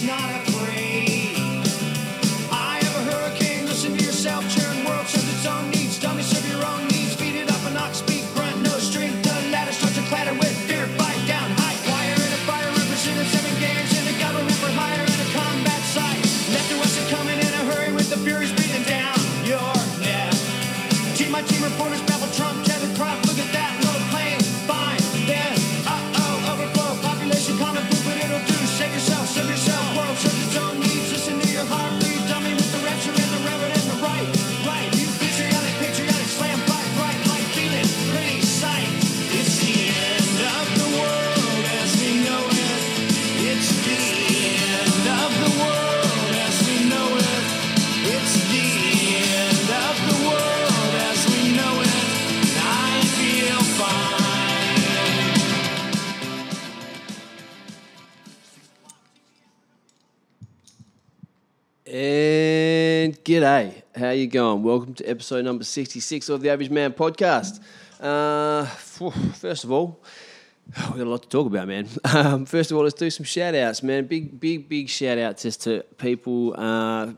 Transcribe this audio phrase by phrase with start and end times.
[0.00, 0.49] he's not afraid.
[63.40, 64.62] G'day, how you going?
[64.62, 67.58] Welcome to episode number sixty-six of the Average Man podcast.
[67.98, 69.98] Uh, first of all,
[70.92, 71.88] we got a lot to talk about, man.
[72.04, 74.04] Um, first of all, let's do some shout outs, man.
[74.04, 77.12] Big, big, big shout outs just to people, uh,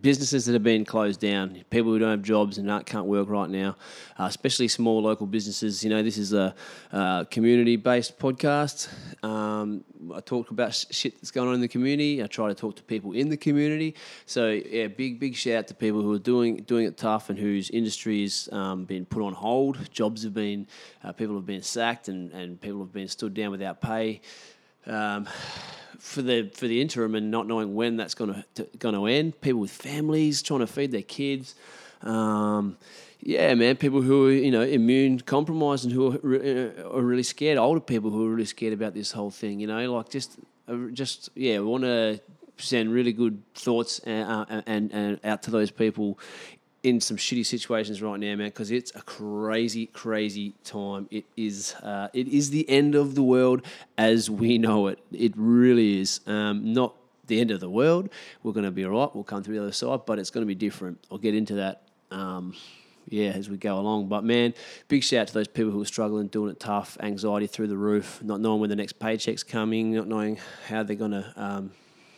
[0.00, 3.48] businesses that have been closed down, people who don't have jobs and can't work right
[3.48, 3.76] now,
[4.18, 5.84] uh, especially small local businesses.
[5.84, 6.54] You know, this is a
[6.92, 8.88] uh, community based podcast.
[9.24, 12.22] Um, I talk about sh- shit that's going on in the community.
[12.22, 13.94] I try to talk to people in the community.
[14.26, 17.38] So yeah, big big shout out to people who are doing doing it tough and
[17.38, 19.90] whose industries um, been put on hold.
[19.90, 20.66] Jobs have been
[21.04, 24.20] uh, people have been sacked and, and people have been stood down without pay.
[24.86, 25.28] Um,
[25.98, 29.40] for the for the interim and not knowing when that's going to going to end.
[29.40, 31.54] People with families trying to feed their kids.
[32.02, 32.76] Um,
[33.20, 33.76] yeah, man.
[33.76, 37.56] People who are you know immune compromised and who are, re- uh, are really scared.
[37.56, 39.60] Older people who are really scared about this whole thing.
[39.60, 42.20] You know, like just uh, just yeah, want to
[42.58, 46.18] send really good thoughts and, uh, and and out to those people
[46.82, 51.06] in some shitty situations right now, man, because it's a crazy, crazy time.
[51.10, 53.62] It is, uh, it is the end of the world
[53.96, 54.98] as we know it.
[55.12, 56.20] It really is.
[56.26, 56.94] Um, not
[57.26, 58.08] the end of the world.
[58.42, 59.14] We're going to be all right.
[59.14, 60.98] We'll come through the other side, but it's going to be different.
[61.10, 61.82] I'll get into that.
[62.10, 62.54] Um,
[63.08, 64.08] yeah, as we go along.
[64.08, 64.54] But man,
[64.88, 67.76] big shout out to those people who are struggling, doing it tough, anxiety through the
[67.76, 70.38] roof, not knowing when the next paycheck's coming, not knowing
[70.68, 71.72] how they're going to um,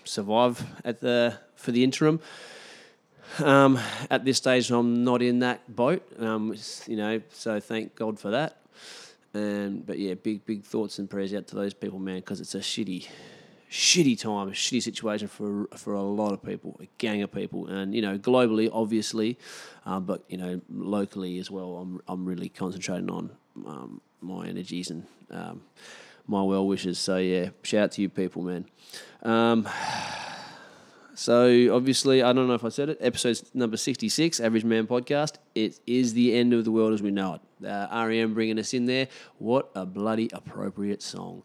[0.05, 2.21] survive at the for the interim.
[3.43, 3.79] Um,
[4.11, 6.07] at this stage, I'm not in that boat.
[6.19, 6.55] Um,
[6.87, 8.59] you know, so thank God for that.
[9.33, 12.55] And but yeah, big big thoughts and prayers out to those people, man, because it's
[12.55, 13.09] a shitty,
[13.71, 17.67] shitty time, a shitty situation for for a lot of people, a gang of people,
[17.67, 19.37] and you know, globally, obviously,
[19.87, 21.79] um, but you know, locally as well.
[21.79, 23.31] I'm I'm really concentrating on
[23.67, 25.63] um, my energies and um,
[26.29, 27.01] my well wishes.
[27.01, 28.67] So yeah, shout out to you people, man.
[31.15, 32.99] So obviously, I don't know if I said it.
[33.01, 35.35] Episode number sixty-six, Average Man Podcast.
[35.55, 37.67] It is the end of the world as we know it.
[37.67, 39.09] Uh, REM bringing us in there.
[39.39, 41.45] What a bloody appropriate song.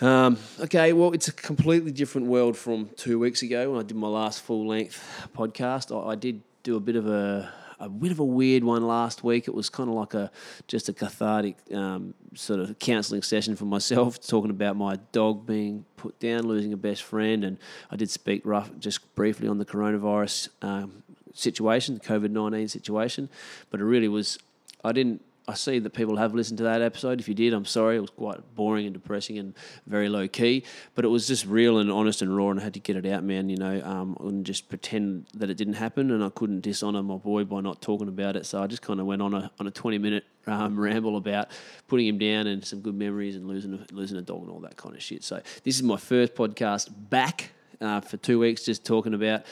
[0.00, 3.96] Um, okay, well, it's a completely different world from two weeks ago when I did
[3.96, 5.90] my last full-length podcast.
[5.90, 9.22] I, I did do a bit of a a bit of a weird one last
[9.22, 9.48] week.
[9.48, 10.30] It was kind of like a
[10.66, 15.84] just a cathartic um, sort of counselling session for myself, talking about my dog being
[15.96, 17.58] put down, losing a best friend, and
[17.90, 21.02] I did speak rough just briefly on the coronavirus um,
[21.34, 23.28] situation, the COVID nineteen situation,
[23.70, 24.38] but it really was.
[24.84, 25.22] I didn't.
[25.48, 27.20] I see that people have listened to that episode.
[27.20, 27.96] If you did, I'm sorry.
[27.96, 29.54] It was quite boring and depressing and
[29.86, 30.64] very low key.
[30.96, 33.06] But it was just real and honest and raw, and I had to get it
[33.06, 33.48] out, man.
[33.48, 36.10] You know, um, and just pretend that it didn't happen.
[36.10, 38.44] And I couldn't dishonour my boy by not talking about it.
[38.44, 41.48] So I just kind of went on a on a 20 minute um, ramble about
[41.86, 44.60] putting him down and some good memories and losing a, losing a dog and all
[44.60, 45.22] that kind of shit.
[45.22, 49.44] So this is my first podcast back uh, for two weeks, just talking about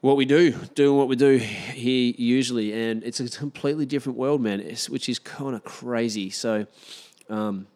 [0.00, 4.40] what we do, doing what we do here usually, and it's a completely different world,
[4.40, 4.60] man.
[4.60, 6.30] It's, which is kind of crazy.
[6.30, 6.66] So,
[7.28, 7.66] um,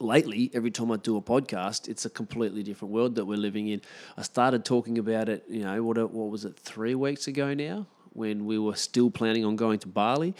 [0.00, 3.68] lately, every time I do a podcast, it's a completely different world that we're living
[3.68, 3.80] in.
[4.16, 7.86] I started talking about it, you know, what what was it, three weeks ago now,
[8.12, 10.34] when we were still planning on going to Bali.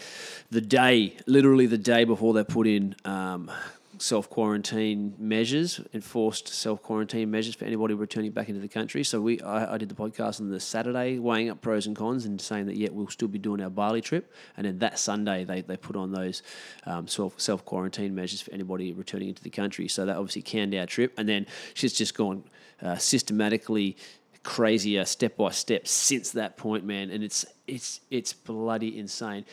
[0.51, 2.95] The day, literally the day before they put in.
[3.05, 3.51] Um,
[3.97, 9.03] Self quarantine measures, enforced self quarantine measures for anybody returning back into the country.
[9.03, 12.25] So we, I, I did the podcast on the Saturday, weighing up pros and cons,
[12.25, 14.33] and saying that yeah, we'll still be doing our Bali trip.
[14.57, 16.43] And then that Sunday, they, they put on those
[16.85, 19.87] um, self self quarantine measures for anybody returning into the country.
[19.87, 21.13] So that obviously canned our trip.
[21.17, 22.43] And then she's just gone
[22.81, 23.97] uh, systematically
[24.43, 27.09] crazier step by step since that point, man.
[27.09, 29.45] And it's it's it's bloody insane.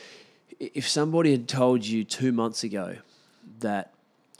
[0.60, 2.96] If somebody had told you two months ago
[3.60, 3.92] that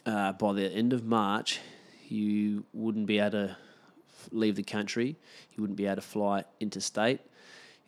[0.07, 1.61] uh, by the end of March
[2.09, 3.57] you wouldn't be able to
[4.31, 5.17] leave the country.
[5.55, 7.21] You wouldn't be able to fly interstate.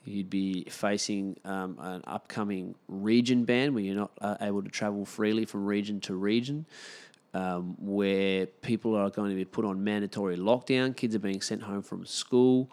[0.04, 5.04] You'd be facing um, an upcoming region ban where you're not uh, able to travel
[5.04, 6.66] freely from region to region,
[7.32, 10.94] um, where people are going to be put on mandatory lockdown.
[10.94, 12.70] Kids are being sent home from school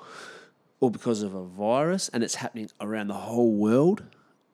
[0.79, 4.03] or because of a virus, and it's happening around the whole world.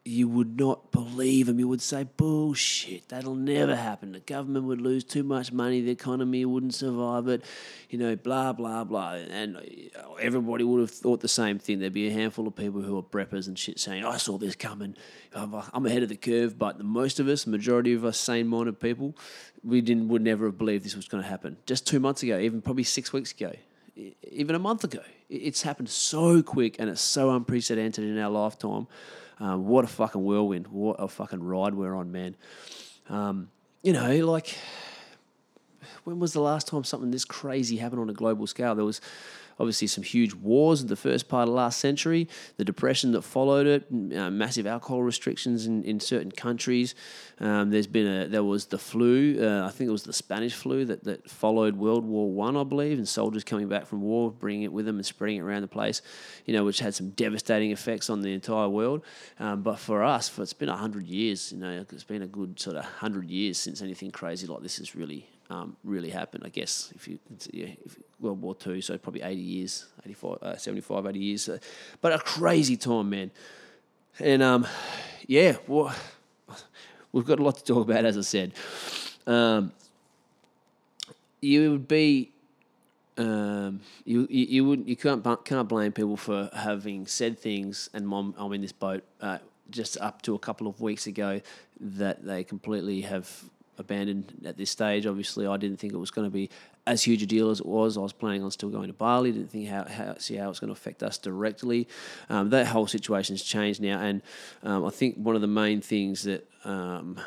[0.08, 1.60] You would not believe them.
[1.60, 4.14] You would say, bullshit, that'll never happen.
[4.14, 7.44] The government would lose too much money, the economy wouldn't survive it,
[7.90, 9.14] you know, blah, blah, blah.
[9.14, 11.80] And uh, everybody would have thought the same thing.
[11.80, 14.56] There'd be a handful of people who are preppers and shit saying, I saw this
[14.56, 14.96] coming,
[15.36, 16.58] I'm I'm ahead of the curve.
[16.58, 19.16] But the most of us, majority of us sane minded people,
[19.64, 21.58] we didn't would never have believed this was going to happen.
[21.66, 23.52] Just two months ago, even probably six weeks ago,
[24.32, 25.02] even a month ago.
[25.30, 28.88] It's happened so quick and it's so unprecedented in our lifetime.
[29.40, 30.68] Um, what a fucking whirlwind!
[30.68, 32.36] What a fucking ride we're on, man.
[33.10, 33.50] Um,
[33.84, 34.56] you know, like
[36.04, 38.76] when was the last time something this crazy happened on a global scale?
[38.76, 39.02] There was
[39.60, 42.28] obviously some huge wars in the first part of last century,
[42.58, 46.96] the depression that followed it, uh, massive alcohol restrictions in, in certain countries.
[47.40, 49.38] Um, there's been a there was the flu.
[49.40, 52.64] Uh, I think it was the Spanish flu that, that followed World War One, I,
[52.64, 55.62] believe, and soldiers coming back from war, bringing it with them and spreading it around
[55.62, 56.02] the place.
[56.46, 59.04] You know, which had some devastating effects on the entire world.
[59.40, 61.52] Um, but for us, for it's been hundred years.
[61.52, 64.78] You know, it's been a good sort of hundred years since anything crazy like this
[64.78, 66.44] has really um, really happened.
[66.46, 67.20] I guess if you
[67.52, 71.50] yeah, if World War Two, so probably eighty years, 85, uh, 75, 80 years.
[71.50, 71.58] Uh,
[72.02, 73.32] but a crazy time, man.
[74.20, 74.68] And um,
[75.26, 75.94] yeah, well,
[77.12, 78.54] we've got a lot to talk about, as I said.
[79.26, 79.72] Um,
[81.42, 82.32] you would be.
[83.20, 88.08] Um, you, you you would you can't can't blame people for having said things and
[88.08, 89.40] mom I'm in this boat uh,
[89.72, 91.42] just up to a couple of weeks ago
[91.80, 95.06] that they completely have abandoned at this stage.
[95.06, 96.50] Obviously, I didn't think it was going to be
[96.86, 97.98] as huge a deal as it was.
[97.98, 99.32] I was planning on still going to Bali.
[99.32, 101.88] Didn't think how, how see how it's going to affect us directly.
[102.30, 104.22] Um, that whole situation's changed now, and
[104.64, 107.20] um, I think one of the main things that um,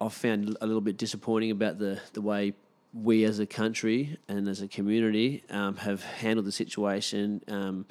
[0.00, 2.54] I've found a little bit disappointing about the the way
[2.92, 7.86] we as a country and as a community um, have handled the situation um,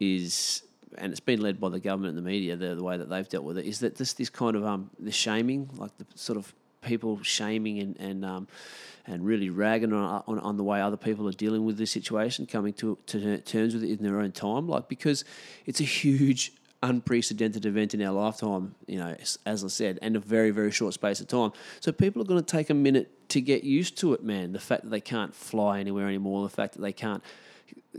[0.00, 0.62] is,
[0.98, 3.28] and it's been led by the government and the media, the, the way that they've
[3.28, 6.36] dealt with it, is that this this kind of um, the shaming, like the sort
[6.36, 6.52] of
[6.82, 8.48] people shaming and and um,
[9.06, 12.46] and really ragging on, on on the way other people are dealing with this situation,
[12.46, 15.24] coming to to terms with it in their own time, like because
[15.66, 16.52] it's a huge
[16.82, 20.94] unprecedented event in our lifetime, you know, as, I said, and a very, very short
[20.94, 21.52] space of time.
[21.80, 24.52] So people are going to take a minute to get used to it, man.
[24.52, 27.22] The fact that they can't fly anywhere anymore, the fact that they can't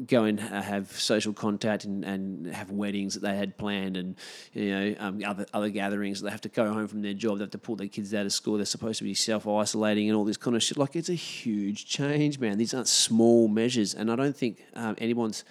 [0.08, 4.16] go and have social contact and, and have weddings that they had planned and
[4.52, 7.44] you know um, other other gatherings they have to go home from their job they
[7.44, 10.18] have to pull their kids out of school they're supposed to be self isolating and
[10.18, 13.94] all this kind of shit like it's a huge change man these aren't small measures
[13.94, 15.44] and I don't think um, anyone's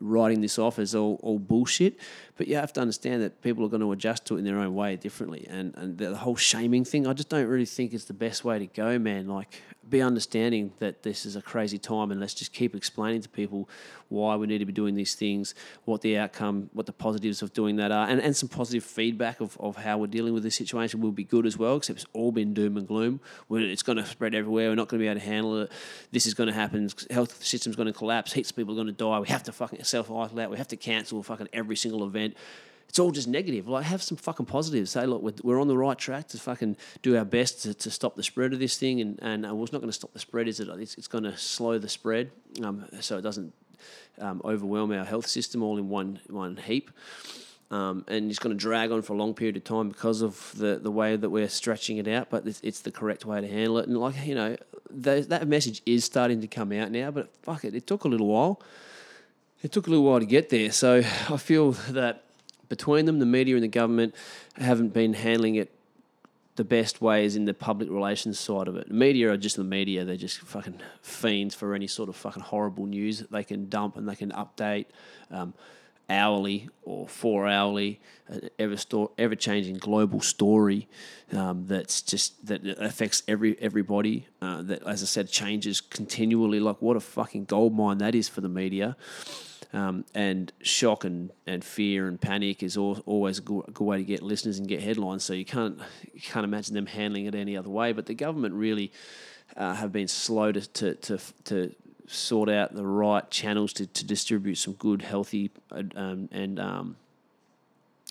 [0.00, 1.98] writing this off as all, all bullshit.
[2.38, 4.58] But you have to understand that people are going to adjust to it in their
[4.58, 5.46] own way differently.
[5.50, 8.60] And, and the whole shaming thing, I just don't really think is the best way
[8.60, 9.26] to go, man.
[9.26, 13.28] Like, be understanding that this is a crazy time and let's just keep explaining to
[13.28, 13.68] people
[14.08, 15.54] why we need to be doing these things,
[15.84, 19.40] what the outcome, what the positives of doing that are, and, and some positive feedback
[19.40, 22.08] of, of how we're dealing with this situation will be good as well, except it's
[22.12, 23.20] all been doom and gloom.
[23.48, 25.72] When it's going to spread everywhere, we're not going to be able to handle it.
[26.10, 26.88] This is going to happen.
[27.10, 28.32] Health system's going to collapse.
[28.32, 29.18] Heaps of people are going to die.
[29.20, 30.50] We have to fucking self isolate.
[30.50, 32.27] We have to cancel fucking every single event
[32.88, 33.68] it's all just negative.
[33.68, 34.92] Like, have some fucking positives.
[34.92, 37.90] Say, look, we're, we're on the right track to fucking do our best to, to
[37.90, 39.00] stop the spread of this thing.
[39.00, 40.68] And, and uh, well, it's not going to stop the spread, is it?
[40.68, 42.30] It's, it's going to slow the spread
[42.62, 43.52] um, so it doesn't
[44.18, 46.90] um, overwhelm our health system all in one, one heap.
[47.70, 50.54] Um, and it's going to drag on for a long period of time because of
[50.56, 53.46] the, the way that we're stretching it out, but it's, it's the correct way to
[53.46, 53.86] handle it.
[53.86, 54.56] And, like, you know,
[55.02, 58.08] th- that message is starting to come out now, but fuck it, it took a
[58.08, 58.62] little while.
[59.62, 60.70] It took a little while to get there.
[60.70, 62.24] So I feel that
[62.68, 64.14] between them, the media and the government
[64.56, 65.72] haven't been handling it
[66.56, 68.88] the best ways in the public relations side of it.
[68.88, 70.04] The media are just the media.
[70.04, 73.96] They're just fucking fiends for any sort of fucking horrible news that they can dump
[73.96, 74.86] and they can update
[75.30, 75.54] um,
[76.08, 78.00] hourly or four hourly,
[78.32, 80.88] uh, ever sto- ever changing global story
[81.32, 84.26] um, that's just that affects every everybody.
[84.40, 86.60] Uh, that, as I said, changes continually.
[86.60, 88.96] Like what a fucking gold mine that is for the media.
[89.70, 93.98] Um, and shock and, and fear and panic is al- always a good, good way
[93.98, 95.24] to get listeners and get headlines.
[95.24, 95.78] So you can't
[96.14, 97.92] you can't imagine them handling it any other way.
[97.92, 98.92] But the government really
[99.56, 101.74] uh, have been slow to, to to to
[102.08, 106.96] sort out the right channels to, to distribute some good, healthy, um, and um,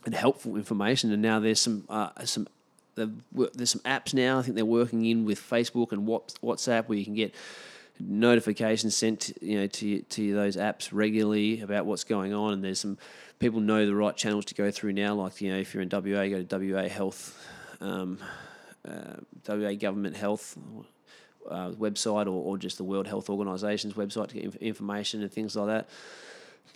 [0.05, 1.11] and helpful information.
[1.11, 2.47] And now there's some uh, some
[2.95, 4.39] there's some apps now.
[4.39, 7.33] I think they're working in with Facebook and WhatsApp where you can get
[7.99, 12.79] notifications sent you know to to those apps regularly about what's going on, and there's
[12.79, 12.97] some
[13.39, 15.15] people know the right channels to go through now.
[15.15, 17.47] Like you know, if you're in WA, go to WA Health,
[17.81, 18.19] um,
[18.87, 19.15] uh,
[19.47, 20.57] WA Government Health.
[21.49, 25.31] Uh, website or, or just the World Health Organization's website to get inf- information and
[25.31, 25.89] things like that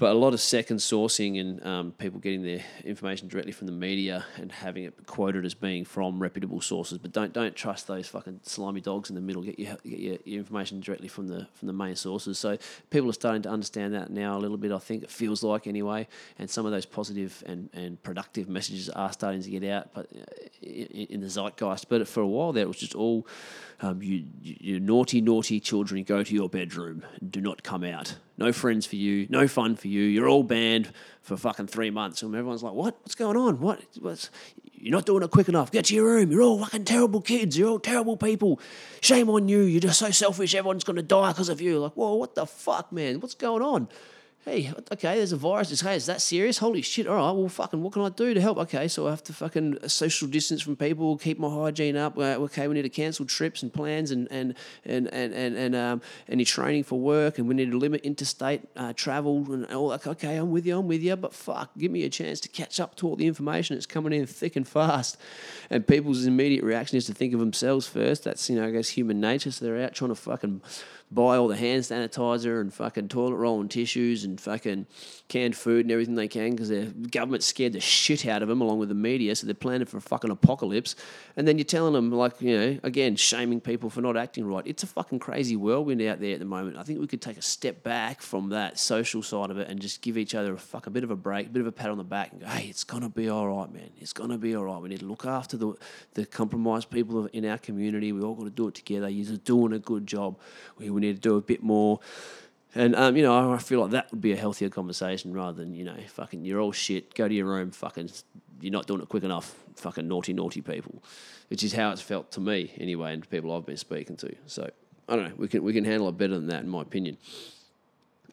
[0.01, 3.73] but a lot of second sourcing and um, people getting their information directly from the
[3.73, 6.97] media and having it quoted as being from reputable sources.
[6.97, 9.43] But don't don't trust those fucking slimy dogs in the middle.
[9.43, 12.39] Get your get your, your information directly from the from the main sources.
[12.39, 12.57] So
[12.89, 14.71] people are starting to understand that now a little bit.
[14.71, 16.07] I think it feels like anyway,
[16.39, 20.07] and some of those positive and, and productive messages are starting to get out, but
[20.15, 21.89] uh, in, in the zeitgeist.
[21.89, 23.27] But for a while there, it was just all
[23.81, 27.03] um, you, you, naughty, naughty children, go to your bedroom.
[27.27, 28.15] Do not come out.
[28.37, 29.27] No friends for you.
[29.29, 30.03] No fun for you.
[30.03, 32.21] You're all banned for fucking three months.
[32.21, 32.95] And everyone's like, what?
[33.01, 33.59] What's going on?
[33.59, 33.81] What?
[33.99, 34.29] What's...
[34.73, 35.71] You're not doing it quick enough.
[35.71, 36.31] Get to your room.
[36.31, 37.57] You're all fucking terrible kids.
[37.57, 38.59] You're all terrible people.
[38.99, 39.61] Shame on you.
[39.61, 40.55] You're just so selfish.
[40.55, 41.79] Everyone's going to die because of you.
[41.79, 43.19] Like, whoa, what the fuck, man?
[43.19, 43.89] What's going on?
[44.45, 45.71] Hey, okay, there's a virus.
[45.71, 46.57] It's, hey, is that serious?
[46.57, 47.07] Holy shit!
[47.07, 48.57] All right, well, fucking, what can I do to help?
[48.57, 52.17] Okay, so I have to fucking social distance from people, keep my hygiene up.
[52.17, 54.55] Okay, we need to cancel trips and plans and and
[54.85, 58.61] and and and, and um, any training for work, and we need to limit interstate
[58.75, 60.05] uh, travel and all that.
[60.05, 60.79] Okay, I'm with you.
[60.79, 61.15] I'm with you.
[61.15, 64.13] But fuck, give me a chance to catch up to all the information that's coming
[64.13, 65.17] in thick and fast.
[65.69, 68.23] And people's immediate reaction is to think of themselves first.
[68.23, 69.51] That's you know, I guess human nature.
[69.51, 70.61] So they're out trying to fucking
[71.11, 74.87] buy all the hand sanitizer and fucking toilet roll and tissues and fucking
[75.27, 78.61] canned food and everything they can because the government scared the shit out of them
[78.61, 80.95] along with the media, so they're planning for a fucking apocalypse.
[81.35, 84.65] And then you're telling them, like, you know, again, shaming people for not acting right.
[84.65, 86.77] It's a fucking crazy whirlwind out there at the moment.
[86.77, 89.79] I think we could take a step back from that social side of it and
[89.79, 91.71] just give each other a fuck a bit of a break, a bit of a
[91.71, 93.89] pat on the back, and go, hey, it's gonna be all right, man.
[93.99, 94.81] It's gonna be all right.
[94.81, 95.73] We need to look after the
[96.13, 98.11] the compromised people in our community.
[98.11, 99.09] We all got to do it together.
[99.09, 100.37] You're doing a good job.
[100.77, 101.99] We, need to do a bit more.
[102.73, 105.75] And um, you know, I feel like that would be a healthier conversation rather than
[105.75, 107.13] you know, fucking you're all shit.
[107.15, 108.09] Go to your room, fucking.
[108.61, 111.01] You're not doing it quick enough, fucking naughty, naughty people,
[111.49, 114.35] which is how it's felt to me anyway, and people I've been speaking to.
[114.45, 114.69] So
[115.09, 115.35] I don't know.
[115.35, 117.17] We can we can handle it better than that, in my opinion.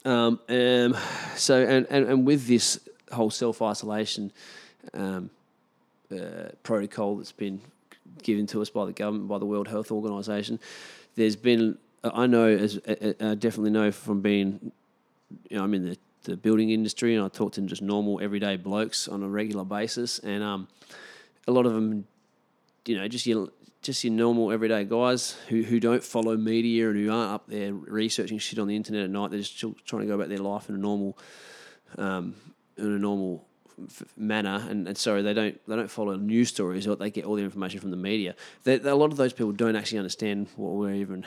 [0.05, 0.97] Um, um
[1.35, 2.79] so and, and and with this
[3.11, 4.33] whole self isolation
[4.95, 5.31] um,
[6.13, 7.61] uh, protocol that's been
[8.23, 10.61] given to us by the government, by the World Health Organization,
[11.17, 14.73] there's been I know as I definitely know from being,
[15.51, 18.57] you know, I'm in the, the building industry and I talk to just normal everyday
[18.57, 20.69] blokes on a regular basis, and um,
[21.47, 22.07] a lot of them,
[22.87, 23.49] you know, just your
[23.83, 27.73] just your normal everyday guys who, who don't follow media and who aren't up there
[27.73, 29.31] researching shit on the internet at night.
[29.31, 31.17] They're just trying to go about their life in a normal,
[31.97, 32.35] um,
[32.77, 33.45] in a normal
[34.17, 37.37] manner, and, and sorry, they don't they don't follow news stories or they get all
[37.37, 38.35] the information from the media.
[38.65, 41.27] They, a lot of those people don't actually understand what we're even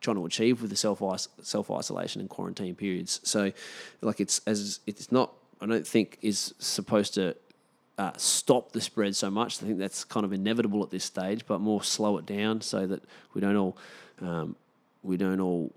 [0.00, 1.02] trying to achieve with the self
[1.42, 3.20] self isolation and quarantine periods.
[3.24, 3.52] So,
[4.00, 5.32] like it's as it's not.
[5.62, 7.36] I don't think is supposed to
[7.98, 9.62] uh, stop the spread so much.
[9.62, 12.86] I think that's kind of inevitable at this stage, but more slow it down so
[12.86, 13.02] that
[13.34, 13.76] we don't all
[14.22, 14.56] um,
[15.02, 15.70] we don't all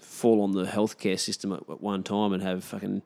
[0.00, 3.02] fall on the healthcare system at, at one time and have fucking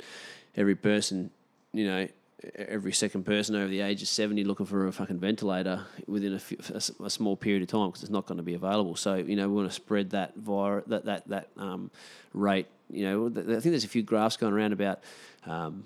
[0.56, 1.30] every person,
[1.72, 2.08] you know,
[2.54, 6.38] every second person over the age of 70 looking for a fucking ventilator within a,
[6.38, 8.94] few, a, a small period of time because it's not going to be available.
[8.94, 11.90] So, you know, we want to spread that via that, that, that um,
[12.34, 12.66] rate.
[12.90, 15.00] You know, I think there's a few graphs going around about
[15.46, 15.84] um,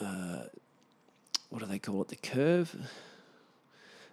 [0.00, 0.44] uh,
[1.50, 2.08] what do they call it?
[2.08, 2.74] The curve?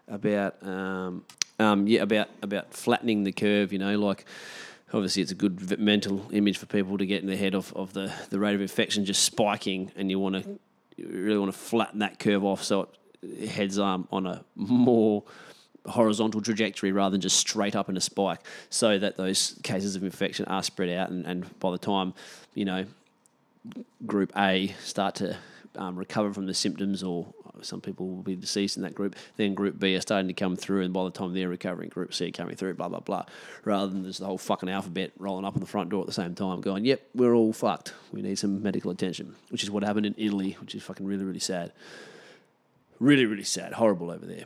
[0.09, 1.25] About, um,
[1.59, 4.25] um, yeah, about, about flattening the curve, you know, like
[4.93, 7.93] obviously it's a good mental image for people to get in their head of, of
[7.93, 10.59] the, the rate of infection just spiking and you want to
[10.97, 12.89] you really want to flatten that curve off so
[13.21, 15.23] it heads um, on a more
[15.85, 20.03] horizontal trajectory rather than just straight up in a spike so that those cases of
[20.03, 22.13] infection are spread out and, and by the time
[22.53, 22.85] you know
[24.05, 25.37] group A start to
[25.75, 27.27] um, recover from the symptoms or
[27.65, 29.15] some people will be deceased in that group.
[29.35, 32.13] Then Group B are starting to come through, and by the time they're recovering, Group
[32.13, 33.25] C coming through, blah blah blah.
[33.63, 36.13] Rather than there's the whole fucking alphabet rolling up on the front door at the
[36.13, 37.93] same time, going, "Yep, we're all fucked.
[38.11, 41.23] We need some medical attention," which is what happened in Italy, which is fucking really
[41.23, 41.71] really sad.
[42.99, 44.45] Really really sad, horrible over there.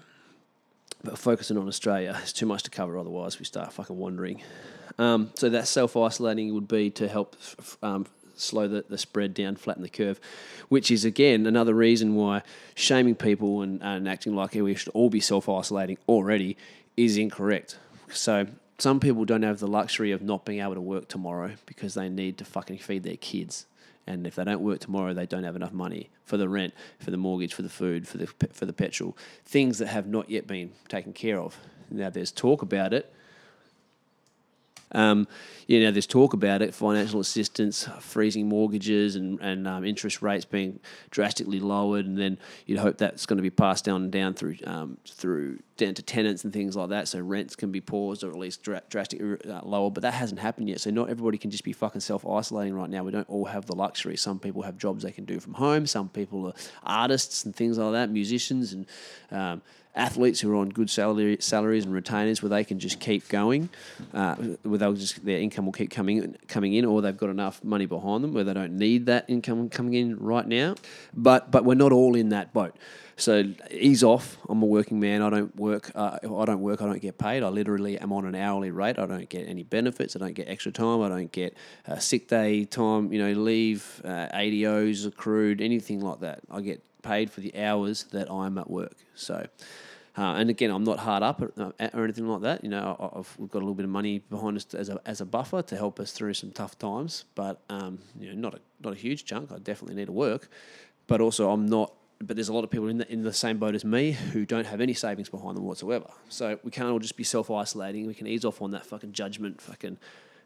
[1.04, 2.98] But focusing on Australia, it's too much to cover.
[2.98, 4.42] Otherwise, we start fucking wandering.
[5.00, 7.36] Um, so that self isolating would be to help
[7.82, 8.06] um,
[8.42, 10.20] slow the, the spread down, flatten the curve,
[10.70, 12.42] which is again another reason why
[12.76, 16.58] shaming people and, and acting like we should all be self isolating already
[16.98, 17.78] is incorrect.
[18.12, 21.94] So some people don't have the luxury of not being able to work tomorrow because
[21.94, 23.66] they need to fucking feed their kids.
[24.08, 27.12] And if they don't work tomorrow, they don't have enough money for the rent, for
[27.12, 30.48] the mortgage, for the food, for the for the petrol, things that have not yet
[30.48, 31.58] been taken care of.
[31.92, 33.14] Now there's talk about it,
[34.94, 35.28] Um,
[35.68, 40.44] you know, there's talk about it, financial assistance, freezing mortgages, and and um, interest rates
[40.44, 40.80] being
[41.12, 44.58] drastically lowered, and then you'd hope that's going to be passed down and down through
[44.66, 48.30] um, through down to tenants and things like that, so rents can be paused or
[48.30, 49.90] at least dra- drastically uh, lower.
[49.90, 52.90] But that hasn't happened yet, so not everybody can just be fucking self isolating right
[52.90, 53.04] now.
[53.04, 54.18] We don't all have the luxury.
[54.18, 55.88] Some people have jobs they can do from home.
[55.88, 58.86] Some people are artists and things like that, musicians and
[59.32, 59.62] um,
[59.96, 63.70] athletes who are on good salary, salaries and retainers where they can just keep going,
[64.14, 67.64] uh, where they'll just their income will keep coming coming in, or they've got enough
[67.64, 70.76] money behind them where they don't need that income coming in right now.
[71.14, 72.76] But but we're not all in that boat.
[73.18, 74.38] So ease off.
[74.50, 75.22] I'm a working man.
[75.22, 75.92] I don't work.
[75.94, 76.82] Uh, I don't work.
[76.82, 77.44] I don't get paid.
[77.44, 78.98] I literally am on an hourly rate.
[78.98, 80.16] I don't get any benefits.
[80.16, 81.02] I don't get extra time.
[81.02, 81.56] I don't get
[81.88, 83.14] uh, sick day time.
[83.14, 86.40] You know, leave, uh, ADOs accrued, anything like that.
[86.50, 88.96] I get paid for the hours that I'm at work.
[89.16, 89.48] So.
[90.18, 92.64] Uh, and again, I'm not hard up or, uh, or anything like that.
[92.64, 95.22] You know, I've, we've got a little bit of money behind us as a, as
[95.22, 98.60] a buffer to help us through some tough times, but um, you know, not a
[98.84, 99.52] not a huge chunk.
[99.52, 100.50] I definitely need to work,
[101.08, 101.94] but also I'm not.
[102.20, 104.46] But there's a lot of people in the in the same boat as me who
[104.46, 106.10] don't have any savings behind them whatsoever.
[106.28, 108.06] So we can't all just be self isolating.
[108.06, 109.98] We can ease off on that fucking judgment, fucking.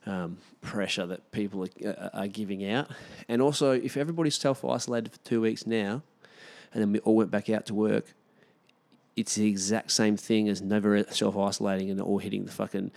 [0.07, 2.91] Um, pressure that people are, are, are giving out,
[3.27, 6.03] and also if everybody's self isolated for two weeks now,
[6.75, 8.13] and then we all went back out to work,
[9.15, 12.91] it's the exact same thing as never self isolating and all hitting the fucking,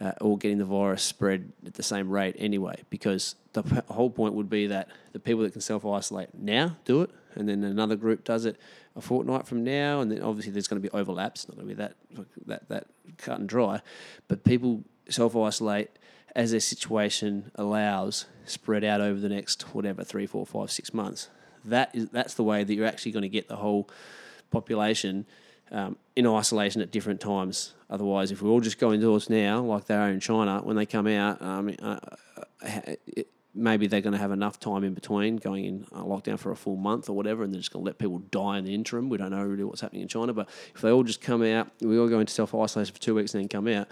[0.00, 2.76] uh, all getting the virus spread at the same rate anyway.
[2.90, 6.76] Because the p- whole point would be that the people that can self isolate now
[6.84, 8.56] do it, and then another group does it
[8.94, 11.48] a fortnight from now, and then obviously there's going to be overlaps.
[11.48, 11.96] Not going to be that
[12.46, 12.86] that that
[13.18, 13.80] cut and dry,
[14.28, 15.90] but people self isolate
[16.36, 21.30] as their situation allows, spread out over the next whatever three, four, five, six months.
[21.64, 23.88] That is that's the way that you're actually going to get the whole
[24.50, 25.26] population
[25.70, 27.74] um, in isolation at different times.
[27.90, 30.86] Otherwise, if we all just go indoors now, like they are in China, when they
[30.86, 31.98] come out, um, uh,
[32.62, 36.38] uh, it, maybe they're going to have enough time in between going in uh, lockdown
[36.38, 38.64] for a full month or whatever, and they're just going to let people die in
[38.64, 39.08] the interim.
[39.08, 41.70] We don't know really what's happening in China, but if they all just come out,
[41.80, 43.88] we all go into self isolation for two weeks and then come out.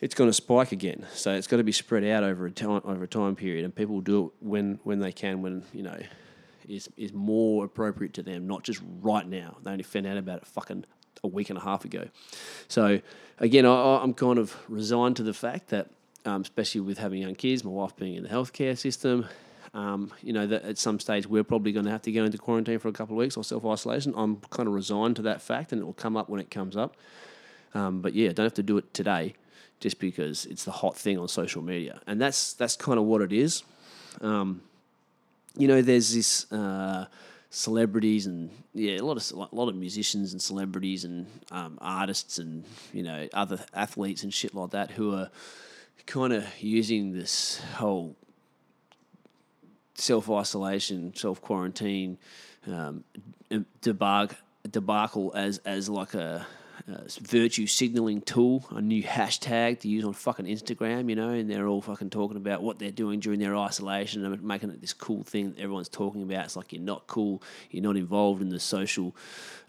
[0.00, 2.82] It's going to spike again, so it's got to be spread out over a time
[2.84, 5.82] over a time period, and people will do it when when they can, when you
[5.82, 5.98] know
[6.68, 9.56] is is more appropriate to them, not just right now.
[9.62, 10.84] They only found out about it fucking
[11.22, 12.08] a week and a half ago.
[12.68, 13.00] So
[13.38, 15.90] again, I, I'm kind of resigned to the fact that,
[16.24, 19.26] um, especially with having young kids, my wife being in the healthcare system.
[19.72, 22.38] Um, you know that at some stage we're probably going to have to go into
[22.38, 24.14] quarantine for a couple of weeks or self isolation.
[24.16, 26.76] I'm kind of resigned to that fact, and it will come up when it comes
[26.76, 26.96] up.
[27.74, 29.34] Um, but yeah, don't have to do it today,
[29.80, 33.20] just because it's the hot thing on social media, and that's that's kind of what
[33.20, 33.64] it is.
[34.20, 34.62] Um,
[35.56, 37.06] you know, there's this uh,
[37.50, 42.38] celebrities and yeah, a lot of a lot of musicians and celebrities and um, artists
[42.38, 45.30] and you know other athletes and shit like that who are
[46.06, 48.16] kind of using this whole
[49.94, 52.18] self isolation, self quarantine
[52.66, 53.04] um,
[53.80, 54.36] debacle,
[54.68, 56.46] debacle as as like a,
[56.86, 61.50] a virtue signaling tool, a new hashtag to use on fucking Instagram, you know, and
[61.50, 64.92] they're all fucking talking about what they're doing during their isolation and making it this
[64.92, 66.44] cool thing that everyone's talking about.
[66.44, 69.16] It's like you're not cool, you're not involved in the social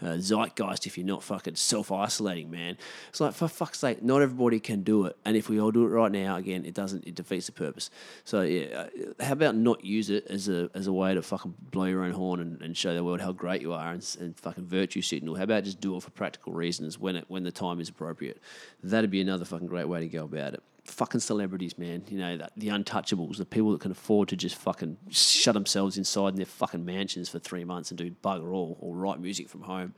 [0.02, 2.78] uh, zeitgeist if you're not fucking self isolating, man.
[3.10, 5.86] It's like for fuck's sake, not everybody can do it, and if we all do
[5.86, 7.90] it right now, again, it doesn't, it defeats the purpose.
[8.26, 11.56] So yeah, uh, how about not use it as a as a way to fucking
[11.72, 14.38] blow your own horn and, and show the world how great you are and, and
[14.38, 15.36] fucking virtue signal?
[15.36, 18.42] How about just do it for practical reasons when it when the time is appropriate?
[18.84, 20.64] That'd be another fucking great way to go about it.
[20.86, 22.04] Fucking celebrities, man.
[22.10, 25.98] You know, the, the untouchables, the people that can afford to just fucking shut themselves
[25.98, 29.48] inside in their fucking mansions for three months and do bugger all or write music
[29.50, 29.94] from home.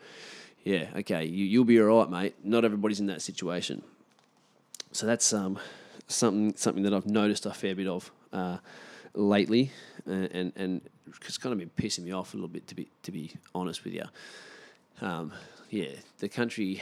[0.64, 2.36] Yeah, okay, you, you'll be all right, mate.
[2.44, 3.84] Not everybody's in that situation.
[4.92, 5.60] So that's um,
[6.08, 8.58] something something that I've noticed a fair bit of uh,
[9.14, 9.72] lately,
[10.06, 10.82] and, and and
[11.26, 13.84] it's kind of been pissing me off a little bit to be to be honest
[13.84, 14.06] with you.
[15.02, 15.32] Um,
[15.70, 16.82] yeah, the country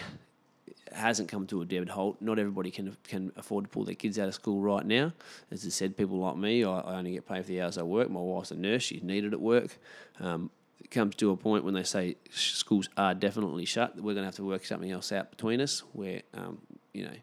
[0.92, 2.18] hasn't come to a dead halt.
[2.22, 5.14] Not everybody can can afford to pull their kids out of school right now.
[5.52, 7.84] As I said, people like me, I, I only get paid for the hours I
[7.84, 8.10] work.
[8.10, 9.78] My wife's a nurse; she's needed at work.
[10.20, 13.96] Um, it comes to a point when they say schools are definitely shut.
[13.96, 16.60] We're going to have to work something else out between us, where um,
[16.94, 17.16] you know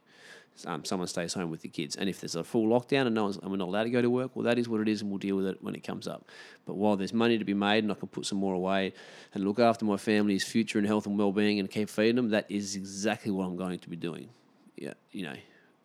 [0.67, 1.97] um, someone stays home with the kids.
[1.97, 4.03] And if there's a full lockdown and no one's, and we're not allowed to go
[4.03, 5.83] to work, well, that is what it is, and we'll deal with it when it
[5.83, 6.29] comes up.
[6.67, 8.93] But while there's money to be made, and I can put some more away
[9.35, 12.51] and look after my family's future and health and well-being, and keep feeding them, that
[12.51, 14.29] is exactly what I'm going to be doing.
[14.77, 15.37] Yeah, you know,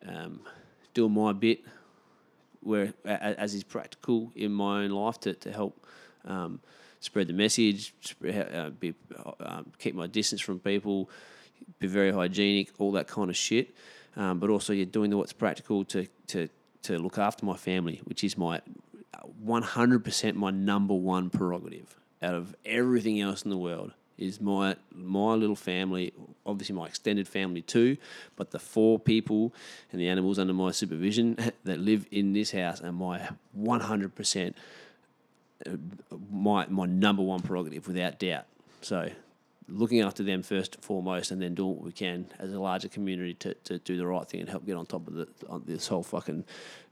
[0.06, 0.40] um,
[0.94, 1.60] doing my bit
[2.60, 5.86] where as is practical in my own life to to help.
[6.24, 6.60] Um,
[7.00, 8.92] Spread the message, spread, uh, be,
[9.38, 11.08] um, keep my distance from people,
[11.78, 13.72] be very hygienic, all that kind of shit.
[14.18, 16.48] Um, but also, you're doing what's practical to to
[16.82, 18.60] to look after my family, which is my
[19.44, 25.34] 100% my number one prerogative out of everything else in the world is my my
[25.34, 26.12] little family,
[26.44, 27.96] obviously my extended family too,
[28.34, 29.54] but the four people
[29.92, 34.54] and the animals under my supervision that live in this house are my 100%
[35.66, 35.70] uh,
[36.30, 38.46] my my number one prerogative without doubt.
[38.80, 39.10] So
[39.68, 42.88] looking after them first and foremost, and then doing what we can as a larger
[42.88, 45.62] community to, to do the right thing and help get on top of the, on
[45.66, 46.44] this whole fucking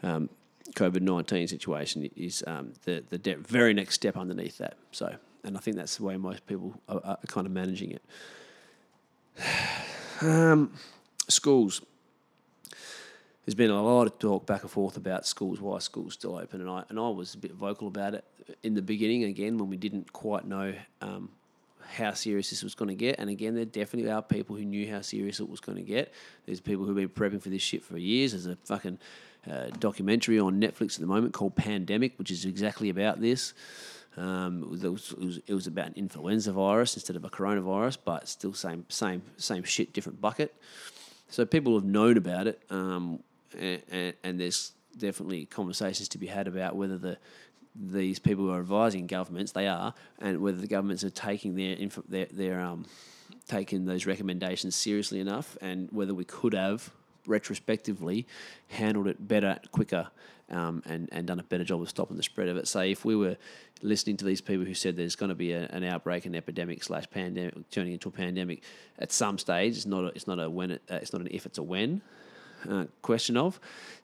[0.02, 0.28] um,
[0.74, 4.76] COVID nineteen situation is um, the the de- very next step underneath that.
[4.92, 8.02] So, and I think that's the way most people are, are kind of managing it.
[10.22, 10.72] Um,
[11.28, 11.82] schools.
[13.44, 16.62] There's been a lot of talk back and forth about schools, why schools still open,
[16.62, 18.24] and I and I was a bit vocal about it
[18.62, 19.24] in the beginning.
[19.24, 21.28] Again, when we didn't quite know um,
[21.86, 23.18] how serious this was going to get.
[23.18, 26.12] And again, there definitely are people who knew how serious it was going to get.
[26.44, 28.32] There's people who've been prepping for this shit for years.
[28.32, 28.98] There's a fucking
[29.50, 33.54] uh, documentary on Netflix at the moment called Pandemic, which is exactly about this.
[34.16, 37.98] Um, it, was, it, was, it was about an influenza virus instead of a coronavirus,
[38.04, 40.54] but still same same same shit, different bucket.
[41.28, 43.22] So people have known about it, um,
[43.58, 47.18] and, and, and there's definitely conversations to be had about whether the
[47.78, 51.76] these people who are advising governments, they are, and whether the governments are taking their
[52.08, 52.86] their, their um,
[53.48, 56.90] taking those recommendations seriously enough, and whether we could have
[57.26, 58.26] retrospectively
[58.68, 60.08] handled it better, quicker,
[60.50, 62.68] um, and and done a better job of stopping the spread of it.
[62.68, 63.36] Say if we were
[63.82, 66.82] listening to these people who said there's going to be a, an outbreak, an epidemic
[66.82, 68.62] slash pandemic turning into a pandemic
[68.98, 71.28] at some stage, it's not a, it's not a when it, uh, it's not an
[71.30, 72.00] if, it's a when.
[72.68, 73.60] Uh, question of,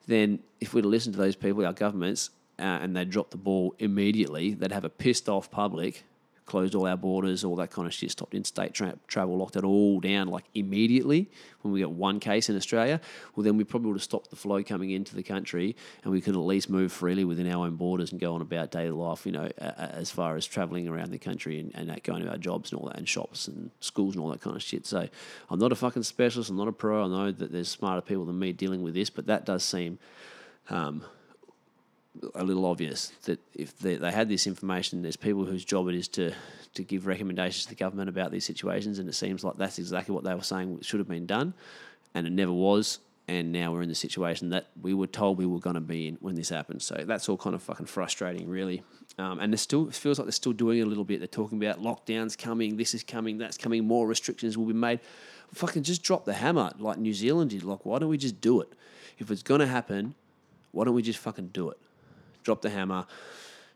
[0.06, 3.74] then if we'd listen to those people, our governments, uh, and they dropped the ball
[3.78, 6.04] immediately, they'd have a pissed off public,
[6.44, 9.64] closed all our borders, all that kind of shit, stopped interstate tra- travel, locked it
[9.64, 11.30] all down like immediately
[11.62, 13.00] when we got one case in Australia.
[13.34, 16.20] Well, then we probably would have stopped the flow coming into the country and we
[16.20, 19.24] could at least move freely within our own borders and go on about daily life,
[19.24, 22.72] you know, as far as traveling around the country and, and going to our jobs
[22.72, 24.84] and all that, and shops and schools and all that kind of shit.
[24.84, 25.08] So
[25.48, 27.04] I'm not a fucking specialist, I'm not a pro.
[27.04, 29.98] I know that there's smarter people than me dealing with this, but that does seem.
[30.68, 31.04] Um,
[32.34, 35.94] a little obvious that if they, they had this information, there's people whose job it
[35.94, 36.32] is to,
[36.74, 40.14] to give recommendations to the government about these situations, and it seems like that's exactly
[40.14, 41.54] what they were saying should have been done,
[42.14, 42.98] and it never was.
[43.28, 46.08] And now we're in the situation that we were told we were going to be
[46.08, 46.82] in when this happened.
[46.82, 48.82] So that's all kind of fucking frustrating, really.
[49.16, 51.20] Um, and it still feels like they're still doing it a little bit.
[51.20, 55.00] They're talking about lockdowns coming, this is coming, that's coming, more restrictions will be made.
[55.54, 57.62] Fucking just drop the hammer like New Zealand did.
[57.62, 58.72] Like, why don't we just do it?
[59.18, 60.14] If it's going to happen,
[60.72, 61.78] why don't we just fucking do it?
[62.42, 63.06] Drop the hammer,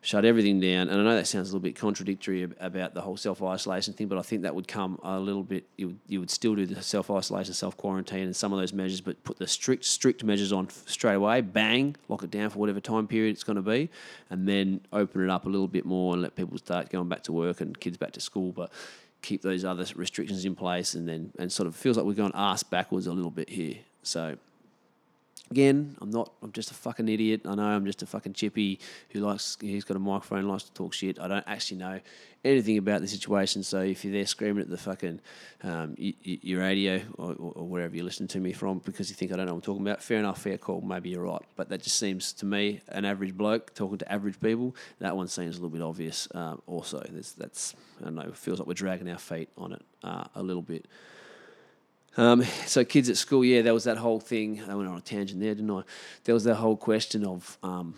[0.06, 0.88] shut everything down.
[0.88, 4.06] And I know that sounds a little bit contradictory about the whole self isolation thing,
[4.06, 5.64] but I think that would come a little bit.
[5.76, 8.72] You would, you would still do the self isolation, self quarantine, and some of those
[8.72, 11.40] measures, but put the strict strict measures on straight away.
[11.40, 13.90] Bang, lock it down for whatever time period it's going to be,
[14.30, 17.24] and then open it up a little bit more and let people start going back
[17.24, 18.52] to work and kids back to school.
[18.52, 18.70] But
[19.22, 22.32] keep those other restrictions in place, and then and sort of feels like we're going
[22.34, 23.78] ass backwards a little bit here.
[24.04, 24.36] So
[25.50, 26.32] Again, I'm not.
[26.42, 27.42] I'm just a fucking idiot.
[27.44, 28.80] I know I'm just a fucking chippy
[29.10, 29.56] who likes.
[29.60, 31.20] He's got a microphone, likes to talk shit.
[31.20, 32.00] I don't actually know
[32.44, 33.62] anything about the situation.
[33.62, 35.20] So if you're there screaming at the fucking
[35.62, 39.36] um, your radio or, or, wherever you listen to me from because you think I
[39.36, 40.80] don't know what I'm talking about, fair enough, fair call.
[40.80, 41.42] Maybe you're right.
[41.54, 44.74] But that just seems to me an average bloke talking to average people.
[44.98, 46.28] That one seems a little bit obvious.
[46.34, 48.32] Um, also, that's, that's I don't know.
[48.32, 50.86] Feels like we're dragging our feet on it uh, a little bit.
[52.16, 54.62] Um, so kids at school, yeah, there was that whole thing.
[54.68, 55.82] I went on a tangent there, didn't I?
[56.24, 57.94] There was that whole question of um,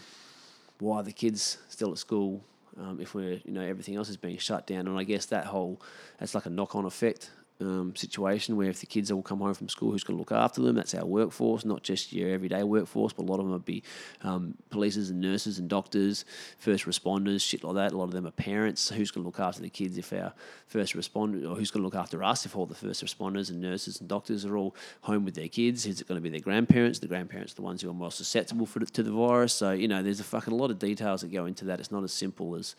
[0.81, 2.43] why the kids still at school
[2.81, 5.47] um, if we're you know everything else is being shut down, and I guess that
[5.47, 5.81] whole
[6.19, 9.55] that's like a knock on effect um, situation where if the kids all come home
[9.55, 10.77] from school, who's going to look after them?
[10.77, 13.83] That's our workforce, not just your everyday workforce, but a lot of them would be
[14.23, 16.25] um, polices and nurses and doctors,
[16.59, 17.93] first responders, shit like that.
[17.93, 18.89] A lot of them are parents.
[18.89, 20.33] Who's going to look after the kids if our
[20.67, 23.61] first responders, or who's going to look after us if all the first responders and
[23.61, 25.87] nurses and doctors are all home with their kids?
[25.87, 27.01] Is it going to be their grandparents?
[27.01, 29.53] The grandparents are the ones who are more susceptible for, to the virus.
[29.53, 31.81] So, you know, there's a fucking lot of details that go into that.
[31.81, 32.77] It's not as simple as,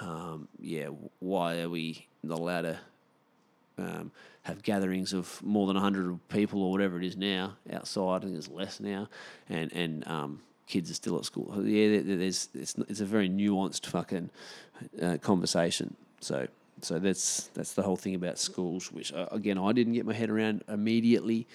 [0.00, 0.88] um, yeah,
[1.20, 2.78] why are we not allowed to
[3.78, 4.10] um,
[4.42, 8.16] have gatherings of more than 100 people or whatever it is now outside.
[8.16, 9.08] I think there's less now.
[9.48, 11.52] And, and um, kids are still at school.
[11.64, 14.30] Yeah, there's, it's, it's a very nuanced fucking
[15.02, 15.96] uh, conversation.
[16.20, 16.46] So
[16.82, 20.12] so that's that's the whole thing about schools, which uh, again I didn't get my
[20.12, 21.46] head around immediately.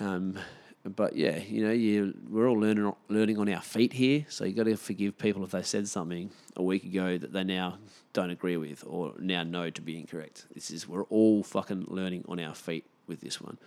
[0.00, 0.38] Um,
[0.84, 4.26] but yeah, you know, you we're all learning learning on our feet here.
[4.28, 7.44] So you got to forgive people if they said something a week ago that they
[7.44, 7.78] now
[8.14, 10.46] don't agree with or now know to be incorrect.
[10.54, 13.58] This is we're all fucking learning on our feet with this one.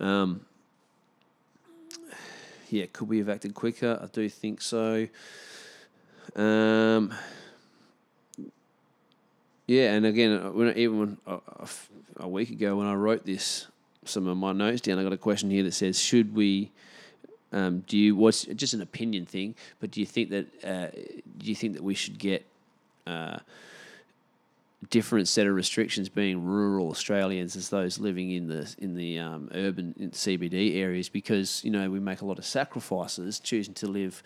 [0.00, 0.42] Um,
[2.68, 3.98] yeah, could we have acted quicker?
[4.02, 5.06] I do think so.
[6.36, 7.14] Um,
[9.66, 11.38] yeah, and again, when even when, uh,
[12.16, 13.68] a week ago when I wrote this,
[14.04, 16.72] some of my notes down, I got a question here that says, "Should we?"
[17.50, 19.54] Um, do you what's just an opinion thing?
[19.80, 20.88] But do you think that uh,
[21.38, 22.44] do you think that we should get
[23.08, 23.38] uh,
[24.90, 29.50] different set of restrictions being rural Australians as those living in the in the um,
[29.52, 33.86] urban in CBD areas because you know we make a lot of sacrifices choosing to
[33.86, 34.22] live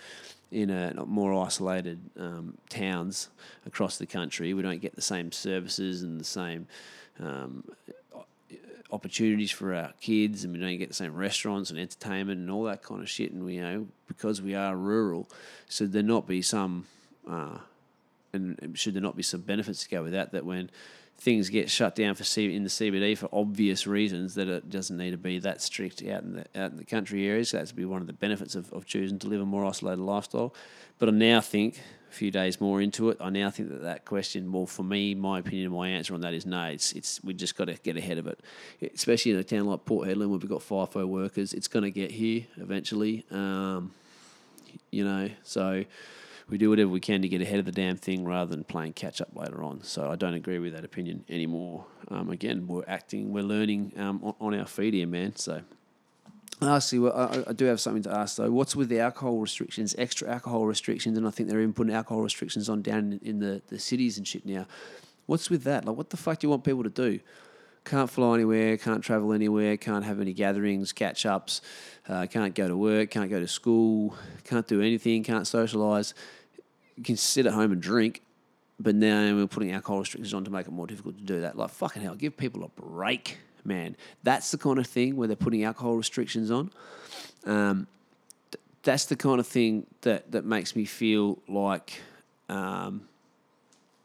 [0.50, 3.30] in a more isolated um, towns
[3.66, 4.52] across the country.
[4.52, 6.66] We don't get the same services and the same
[7.18, 7.64] um,
[8.90, 12.64] opportunities for our kids, and we don't get the same restaurants and entertainment and all
[12.64, 13.32] that kind of shit.
[13.32, 15.30] And we you know because we are rural,
[15.68, 16.84] so there not be some.
[17.28, 17.58] Uh,
[18.32, 20.32] and should there not be some benefits to go with that?
[20.32, 20.70] That when
[21.18, 24.96] things get shut down for C- in the CBD for obvious reasons, that it doesn't
[24.96, 27.50] need to be that strict out in the out in the country areas.
[27.50, 30.00] So that's be one of the benefits of, of choosing to live a more isolated
[30.00, 30.54] lifestyle.
[30.98, 34.04] But I now think a few days more into it, I now think that that
[34.04, 36.64] question, well, for me, my opinion, my answer on that is no.
[36.64, 38.40] It's it's we just got to get ahead of it,
[38.94, 41.52] especially in a town like Port Hedland where we've got FIFO workers.
[41.52, 43.24] It's going to get here eventually.
[43.30, 43.92] Um,
[44.90, 45.84] you know, so
[46.52, 48.92] we do whatever we can to get ahead of the damn thing rather than playing
[48.92, 49.82] catch up later on.
[49.82, 51.86] So I don't agree with that opinion anymore.
[52.08, 55.34] Um, again, we're acting, we're learning um, on, on, our feet here, man.
[55.34, 55.62] So.
[56.60, 58.50] Lastly, well, I, I do have something to ask though.
[58.50, 62.20] What's with the alcohol restrictions, extra alcohol restrictions, and I think they're even putting alcohol
[62.20, 64.66] restrictions on down in, in the, the cities and shit now.
[65.24, 65.86] What's with that?
[65.86, 67.20] Like, what the fuck do you want people to do?
[67.84, 71.60] can't fly anywhere, can't travel anywhere, can't have any gatherings, catch ups,
[72.08, 76.14] uh, can't go to work, can't go to school, can't do anything, can't socialise.
[76.96, 78.22] You can sit at home and drink,
[78.78, 81.56] but now we're putting alcohol restrictions on to make it more difficult to do that.
[81.56, 83.96] Like, fucking hell, give people a break, man.
[84.22, 86.70] That's the kind of thing where they're putting alcohol restrictions on.
[87.44, 87.86] Um,
[88.50, 92.00] th- that's the kind of thing that, that makes me feel like.
[92.48, 93.08] Um,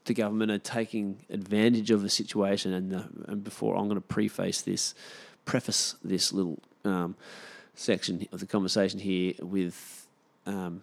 [0.08, 2.74] the government are taking advantage of the situation.
[2.74, 4.96] And, uh, and before I'm going to preface this,
[5.46, 7.16] preface this little um,
[7.76, 10.08] section of the conversation here with
[10.46, 10.82] um,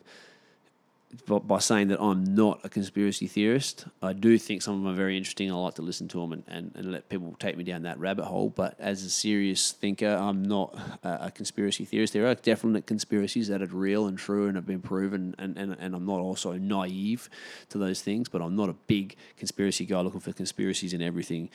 [1.27, 3.87] by saying that I'm not a conspiracy theorist.
[4.03, 5.51] I do think some of them are very interesting.
[5.51, 7.99] I like to listen to them and, and, and let people take me down that
[7.99, 8.51] rabbit hole.
[8.51, 12.13] But as a serious thinker, I'm not a, conspiracy theorist.
[12.13, 15.77] There are definite conspiracies that are real and true and have been proven, and, and,
[15.79, 17.29] and I'm not also naive
[17.71, 21.49] to those things, but I'm not a big conspiracy guy looking for conspiracies in everything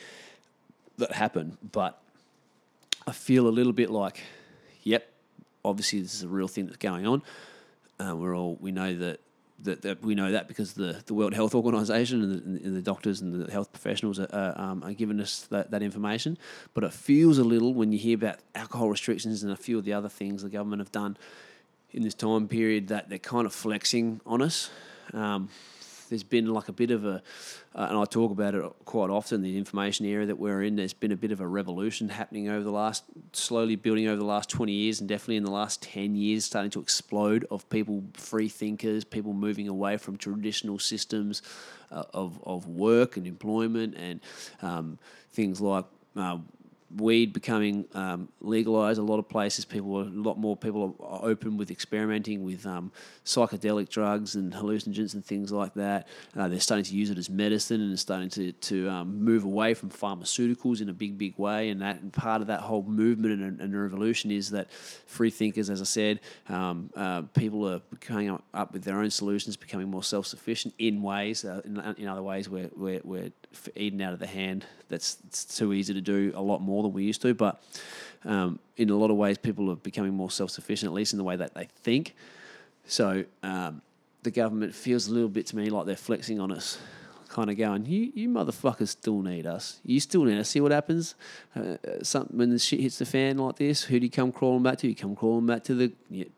[0.98, 1.58] that happen.
[1.72, 2.00] But
[3.06, 4.20] I feel a little bit like,
[4.82, 5.08] yep,
[5.64, 7.22] obviously this is a real thing that's going on.
[7.98, 9.20] Uh, we're all we know that
[9.64, 12.82] that, that we know that because the, the World Health Organization and the, and the
[12.82, 16.38] doctors and the health professionals are, are, um, are giving us that, that information.
[16.74, 19.84] But it feels a little when you hear about alcohol restrictions and a few of
[19.84, 21.16] the other things the government have done
[21.92, 24.70] in this time period that they're kind of flexing on us.
[25.12, 25.48] Um,
[26.10, 27.22] there's been like a bit of a,
[27.74, 30.92] uh, and I talk about it quite often, the information area that we're in, there's
[30.92, 34.50] been a bit of a revolution happening over the last, slowly building over the last
[34.50, 38.48] 20 years and definitely in the last 10 years, starting to explode of people, free
[38.48, 41.42] thinkers, people moving away from traditional systems
[41.90, 44.20] uh, of, of work and employment and
[44.62, 44.98] um,
[45.32, 45.84] things like
[46.16, 46.38] uh,
[46.96, 51.56] weed becoming um, legalized, a lot of places people a lot more people are open
[51.56, 52.90] with experimenting with um,
[53.24, 56.08] psychedelic drugs and hallucinogens and things like that.
[56.36, 59.74] Uh, they're starting to use it as medicine and starting to to um, move away
[59.74, 61.68] from pharmaceuticals in a big big way.
[61.70, 65.70] And that and part of that whole movement and, and revolution is that free thinkers,
[65.70, 70.02] as I said, um, uh, people are coming up, with their own solutions, becoming more
[70.02, 73.30] self sufficient in ways, uh, in, in other ways where we're, we're
[73.76, 74.66] eating out of the hand.
[74.90, 77.32] That's too easy to do a lot more than we used to.
[77.32, 77.62] But
[78.24, 81.18] um, in a lot of ways, people are becoming more self sufficient, at least in
[81.18, 82.14] the way that they think.
[82.86, 83.82] So um,
[84.22, 86.78] the government feels a little bit to me like they're flexing on us,
[87.28, 89.80] kind of going, "You, you motherfuckers still need us.
[89.84, 90.50] You still need us.
[90.50, 91.14] See what happens
[91.56, 93.84] uh, some, when the shit hits the fan like this.
[93.84, 94.88] Who do you come crawling back to?
[94.88, 95.92] You come crawling back to the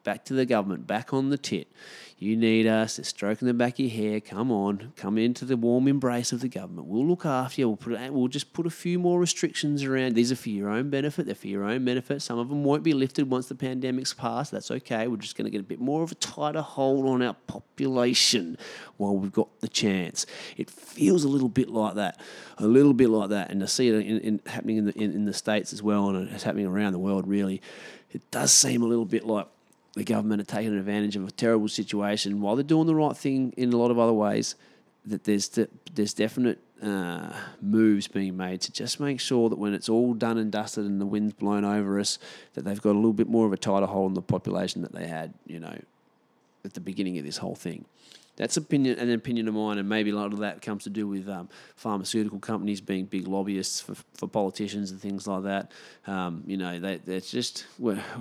[0.04, 1.68] back to the government, back on the tit.
[2.18, 2.96] You need us.
[2.96, 4.20] They're stroking the back of your hair.
[4.20, 6.86] Come on, come into the warm embrace of the government.
[6.86, 7.68] We'll look after you.
[7.68, 10.14] We'll put we'll just put a few more restrictions around.
[10.14, 11.26] These are for your own benefit.
[11.26, 12.22] They're for your own benefit.
[12.22, 14.52] Some of them won't be lifted once the pandemic's passed.
[14.52, 15.08] That's okay.
[15.08, 18.56] We're just going to get a bit more of a tighter hold on our population
[18.96, 20.26] while we've got the chance.
[20.56, 22.20] It feels a little bit like that,
[22.58, 25.12] a little bit like that, and to see it in, in, happening in the in,
[25.12, 27.26] in the states as well, and it's happening around the world.
[27.26, 27.60] Really,
[28.10, 29.46] it does seem a little bit like
[29.94, 33.52] the government are taking advantage of a terrible situation while they're doing the right thing
[33.56, 34.54] in a lot of other ways.
[35.04, 39.74] That there's de- there's definite uh, moves being made to just make sure that when
[39.74, 42.18] it's all done and dusted and the wind's blown over us,
[42.54, 44.92] that they've got a little bit more of a tighter hold on the population that
[44.92, 45.76] they had, you know,
[46.64, 47.84] at the beginning of this whole thing.
[48.42, 51.06] That's opinion, an opinion of mine, and maybe a lot of that comes to do
[51.06, 55.70] with um, pharmaceutical companies being big lobbyists for, for politicians and things like that.
[56.08, 57.66] Um, you know, they, it's just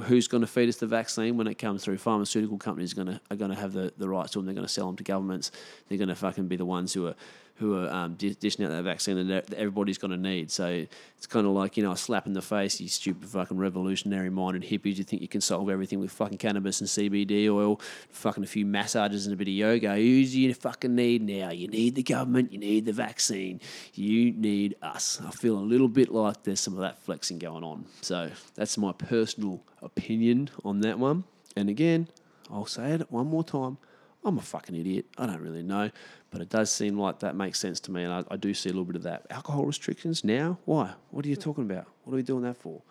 [0.04, 1.98] who's going to feed us the vaccine when it comes through.
[1.98, 4.46] Pharmaceutical companies are going to are going to have the, the rights to them.
[4.46, 5.52] They're going to sell them to governments.
[5.90, 7.16] They're going to fucking be the ones who are
[7.62, 10.50] who are um, dishing out that vaccine that everybody's going to need.
[10.50, 13.56] So it's kind of like, you know, a slap in the face, you stupid fucking
[13.56, 14.98] revolutionary minded hippies.
[14.98, 18.66] You think you can solve everything with fucking cannabis and CBD oil, fucking a few
[18.66, 19.96] massages and a bit of yoga.
[19.96, 21.52] Who's you fucking need now?
[21.52, 23.62] You need the government, you need the vaccine,
[23.94, 25.22] you need us.
[25.24, 27.86] I feel a little bit like there's some of that flexing going on.
[28.02, 31.26] So that's my personal opinion on that one.
[31.56, 32.08] And again,
[32.50, 33.78] I'll say it one more time.
[34.24, 35.06] I'm a fucking idiot.
[35.18, 35.90] I don't really know.
[36.30, 38.04] But it does seem like that makes sense to me.
[38.04, 39.26] And I, I do see a little bit of that.
[39.30, 40.60] Alcohol restrictions now?
[40.66, 40.94] Why?
[41.10, 41.88] What are you talking about?
[42.04, 42.82] What are we doing that for?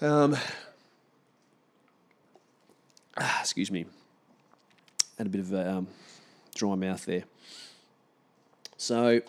[0.00, 0.36] Um,
[3.18, 3.86] ah, excuse me.
[5.18, 5.88] Had a bit of a um,
[6.54, 7.24] dry mouth there.
[8.76, 9.20] So,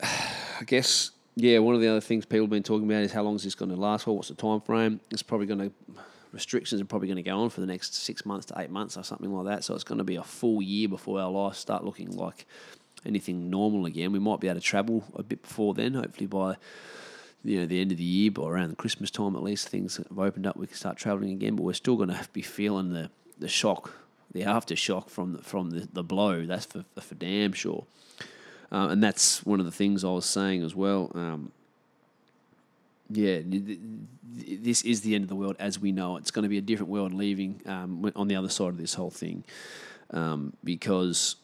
[0.00, 3.22] I guess, yeah, one of the other things people have been talking about is how
[3.22, 4.14] long is this going to last for?
[4.14, 5.00] What's the time frame?
[5.10, 5.72] It's probably going to
[6.34, 8.96] restrictions are probably going to go on for the next six months to eight months
[8.96, 9.64] or something like that.
[9.64, 12.46] So it's going to be a full year before our lives start looking like
[13.06, 14.12] anything normal again.
[14.12, 15.94] We might be able to travel a bit before then.
[15.94, 16.56] Hopefully by
[17.44, 20.18] you know the end of the year, but around Christmas time at least, things have
[20.18, 20.56] opened up.
[20.56, 21.56] We can start traveling again.
[21.56, 23.92] But we're still going to be feeling the the shock,
[24.32, 26.44] the aftershock from the, from the, the blow.
[26.44, 27.86] That's for for damn sure.
[28.72, 31.12] Uh, and that's one of the things I was saying as well.
[31.14, 31.52] Um,
[33.10, 36.20] yeah, this is the end of the world as we know it.
[36.20, 38.94] It's going to be a different world leaving um, on the other side of this
[38.94, 39.44] whole thing,
[40.10, 41.36] um, because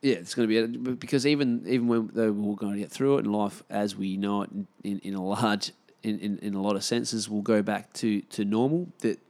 [0.00, 3.18] yeah, it's going to be because even even when though we're going to get through
[3.18, 4.50] it in life as we know it
[4.82, 5.70] in, in, a large
[6.02, 8.88] in, in, in a lot of senses, we'll go back to to normal.
[9.00, 9.20] That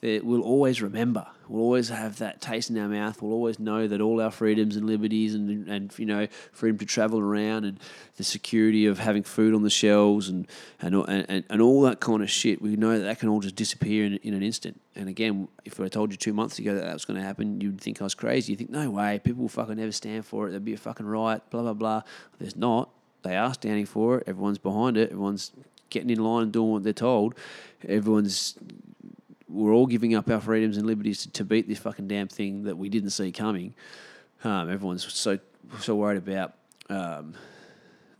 [0.00, 1.26] that we'll always remember.
[1.48, 3.20] We'll always have that taste in our mouth.
[3.22, 6.84] We'll always know that all our freedoms and liberties and, and you know freedom to
[6.84, 7.80] travel around and
[8.16, 10.46] the security of having food on the shelves and
[10.80, 12.60] and, and, and all that kind of shit.
[12.60, 14.80] We know that that can all just disappear in, in an instant.
[14.94, 17.60] And again, if I told you two months ago that that was going to happen,
[17.60, 18.52] you'd think I was crazy.
[18.52, 20.50] You think no way, people will fucking never stand for it.
[20.50, 21.42] There'd be a fucking riot.
[21.50, 22.02] Blah blah blah.
[22.38, 22.90] There's not.
[23.22, 24.24] They are standing for it.
[24.28, 25.10] Everyone's behind it.
[25.10, 25.50] Everyone's
[25.90, 27.34] getting in line and doing what they're told.
[27.86, 28.54] Everyone's
[29.48, 32.64] we're all giving up our freedoms and liberties to, to beat this fucking damn thing
[32.64, 33.74] that we didn't see coming.
[34.44, 35.38] Um, everyone's so
[35.80, 36.54] so worried about
[36.88, 37.34] um,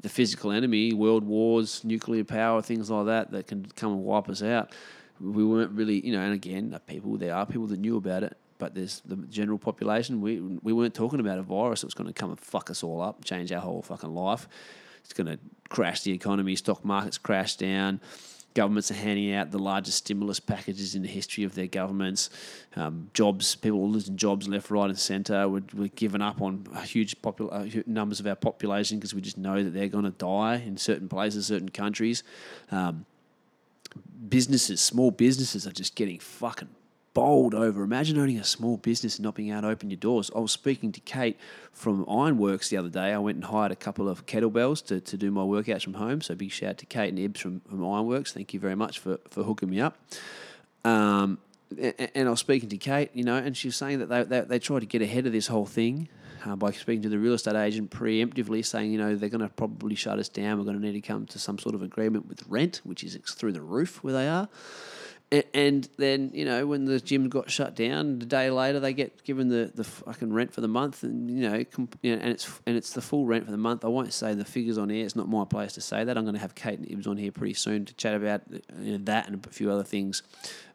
[0.00, 4.28] the physical enemy, world wars, nuclear power, things like that that can come and wipe
[4.28, 4.74] us out.
[5.20, 8.36] We weren't really, you know, and again, people there are people that knew about it,
[8.58, 10.20] but there's the general population.
[10.20, 12.82] We we weren't talking about a virus that was going to come and fuck us
[12.82, 14.48] all up, change our whole fucking life.
[15.04, 15.38] It's going to
[15.68, 18.00] crash the economy, stock markets crash down
[18.58, 22.28] governments are handing out the largest stimulus packages in the history of their governments.
[22.74, 25.48] Um, jobs, people are losing jobs left, right, and centre.
[25.48, 29.38] We're, we're giving up on huge popul- uh, numbers of our population because we just
[29.38, 32.24] know that they're going to die in certain places, certain countries.
[32.72, 33.06] Um,
[34.28, 36.70] businesses, small businesses, are just getting fucking
[37.18, 37.82] bowled over.
[37.82, 40.30] Imagine owning a small business and not being able to open your doors.
[40.36, 41.36] I was speaking to Kate
[41.72, 43.12] from Ironworks the other day.
[43.12, 46.20] I went and hired a couple of kettlebells to, to do my workouts from home.
[46.20, 48.32] So big shout out to Kate and Ibs from, from Ironworks.
[48.32, 49.98] Thank you very much for, for hooking me up.
[50.84, 51.38] Um,
[51.76, 54.22] and, and I was speaking to Kate, you know, and she was saying that they,
[54.22, 56.08] they, they tried to get ahead of this whole thing
[56.46, 59.48] uh, by speaking to the real estate agent preemptively, saying, you know, they're going to
[59.48, 60.58] probably shut us down.
[60.58, 63.18] We're going to need to come to some sort of agreement with rent, which is
[63.26, 64.48] through the roof where they are.
[65.30, 69.24] And then you know when the gym got shut down, the day later they get
[69.24, 72.30] given the, the fucking rent for the month, and you know, comp- you know, and
[72.30, 73.84] it's and it's the full rent for the month.
[73.84, 76.16] I won't say the figures on air; it's not my place to say that.
[76.16, 78.40] I'm going to have Kate and Ibs on here pretty soon to chat about
[78.80, 80.22] you know, that and a few other things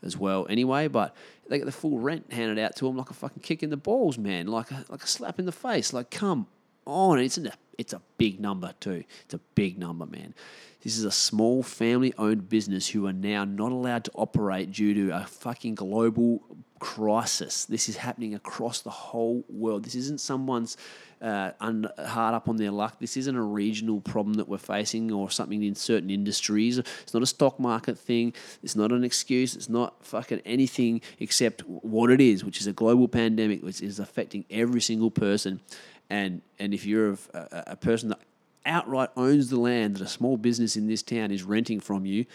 [0.03, 0.45] as well.
[0.47, 1.15] Anyway, but
[1.49, 3.77] they get the full rent handed out to them like a fucking kick in the
[3.77, 5.93] balls, man, like a like a slap in the face.
[5.93, 6.45] Like, come
[6.85, 9.03] on, it's a it's a big number too.
[9.25, 10.35] It's a big number, man.
[10.83, 14.93] This is a small family owned business who are now not allowed to operate due
[14.93, 16.43] to a fucking global
[16.79, 17.63] crisis.
[17.63, 19.85] This is happening across the whole world.
[19.85, 20.75] This isn't someone's
[21.21, 22.99] uh, un- hard up on their luck.
[22.99, 26.77] This isn't a regional problem that we're facing or something in certain industries.
[26.77, 28.33] It's not a stock market thing.
[28.61, 29.55] It's not an excuse.
[29.55, 33.99] It's not fucking anything except what it is, which is a global pandemic which is
[33.99, 35.61] affecting every single person.
[36.09, 38.19] And, and if you're a, a person that
[38.65, 42.25] outright owns the land that a small business in this town is renting from you,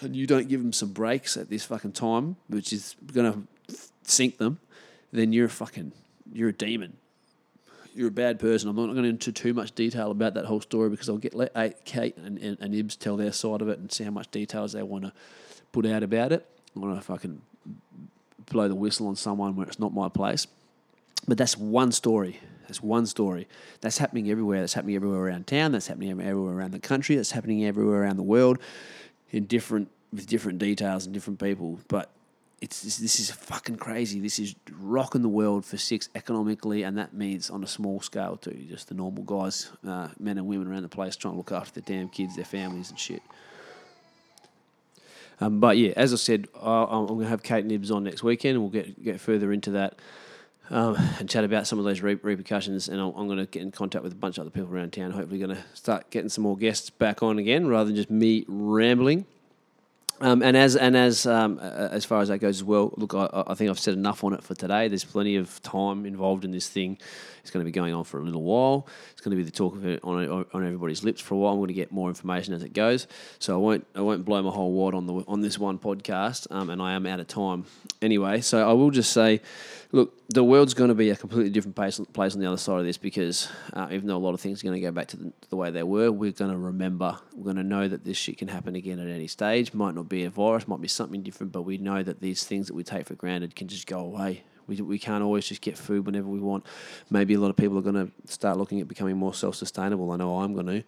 [0.00, 3.76] and you don't give them some breaks at this fucking time, which is going to
[4.04, 4.58] sink them,
[5.12, 5.92] then you're a fucking,
[6.32, 6.96] you're a demon.
[7.94, 8.68] you're a bad person.
[8.68, 11.52] I'm not going into too much detail about that whole story because I'll get let
[11.54, 14.30] eh, Kate and, and, and Ibs tell their side of it and see how much
[14.30, 15.12] details they want to
[15.72, 16.46] put out about it.
[16.74, 17.42] I want to fucking
[18.50, 20.46] blow the whistle on someone where it's not my place.
[21.28, 22.40] But that's one story.
[22.66, 23.48] That's one story.
[23.80, 24.60] That's happening everywhere.
[24.60, 25.72] That's happening everywhere around town.
[25.72, 27.16] That's happening everywhere around the country.
[27.16, 28.58] That's happening everywhere around the world,
[29.30, 31.80] in different with different details and different people.
[31.88, 32.10] But
[32.60, 34.20] it's this, this is fucking crazy.
[34.20, 38.36] This is rocking the world for six economically, and that means on a small scale
[38.36, 38.56] too.
[38.68, 41.80] Just the normal guys, uh, men and women around the place trying to look after
[41.80, 43.22] their damn kids, their families, and shit.
[45.40, 48.22] Um, but yeah, as I said, I, I'm going to have Kate Nibs on next
[48.22, 49.98] weekend, and we'll get get further into that
[50.70, 52.88] um, and chat about some of those re- repercussions.
[52.88, 54.92] And I'm, I'm going to get in contact with a bunch of other people around
[54.92, 55.10] town.
[55.10, 58.44] Hopefully, going to start getting some more guests back on again, rather than just me
[58.48, 59.26] rambling.
[60.20, 63.42] Um, and as and as um, as far as that goes as well, look, I,
[63.44, 64.86] I think I've said enough on it for today.
[64.86, 66.98] There's plenty of time involved in this thing.
[67.40, 68.86] It's going to be going on for a little while.
[69.10, 71.54] It's going to be the talk of it on on everybody's lips for a while.
[71.54, 73.08] I'm going to get more information as it goes,
[73.40, 76.46] so I won't I won't blow my whole wad on the on this one podcast.
[76.52, 77.64] Um, and I am out of time
[78.00, 79.40] anyway, so I will just say,
[79.92, 82.80] look, the world's going to be a completely different place, place on the other side
[82.80, 85.08] of this because uh, even though a lot of things are going to go back
[85.08, 88.04] to the, the way they were, we're going to remember, we're going to know that
[88.04, 89.72] this shit can happen again at any stage.
[89.74, 92.66] Might not be a virus, might be something different, but we know that these things
[92.66, 94.42] that we take for granted can just go away.
[94.66, 96.64] We, we can't always just get food whenever we want.
[97.10, 100.10] Maybe a lot of people are going to start looking at becoming more self sustainable.
[100.12, 100.84] I know I'm going to.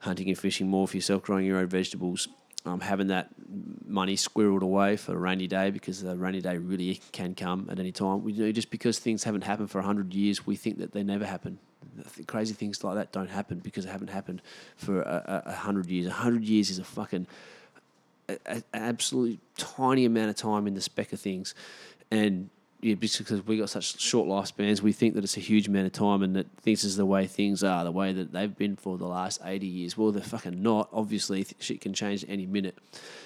[0.00, 2.28] Hunting and fishing more for yourself, growing your own vegetables,
[2.66, 3.28] um, having that
[3.86, 7.78] money squirreled away for a rainy day because a rainy day really can come at
[7.78, 8.22] any time.
[8.24, 11.02] We you know just because things haven't happened for hundred years, we think that they
[11.02, 11.58] never happen.
[12.26, 14.42] Crazy things like that don't happen because they haven't happened
[14.76, 16.06] for a, a, a hundred years.
[16.06, 17.26] A hundred years is a fucking
[18.28, 21.54] a, a, absolute tiny amount of time in the speck of things,
[22.10, 22.50] and
[22.80, 25.92] yeah, because we got such short lifespans, we think that it's a huge amount of
[25.92, 28.98] time and that this is the way things are, the way that they've been for
[28.98, 29.96] the last 80 years.
[29.96, 30.90] Well, they're fucking not.
[30.92, 32.76] Obviously, shit can change any minute.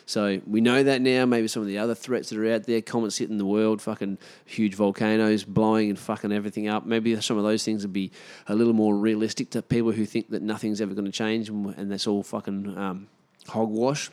[0.06, 1.26] So we know that now.
[1.26, 4.18] Maybe some of the other threats that are out there, comets hitting the world, fucking
[4.44, 6.86] huge volcanoes blowing and fucking everything up.
[6.86, 8.12] Maybe some of those things would be
[8.46, 11.74] a little more realistic to people who think that nothing's ever going to change and,
[11.76, 13.08] and that's all fucking um,
[13.48, 14.10] hogwash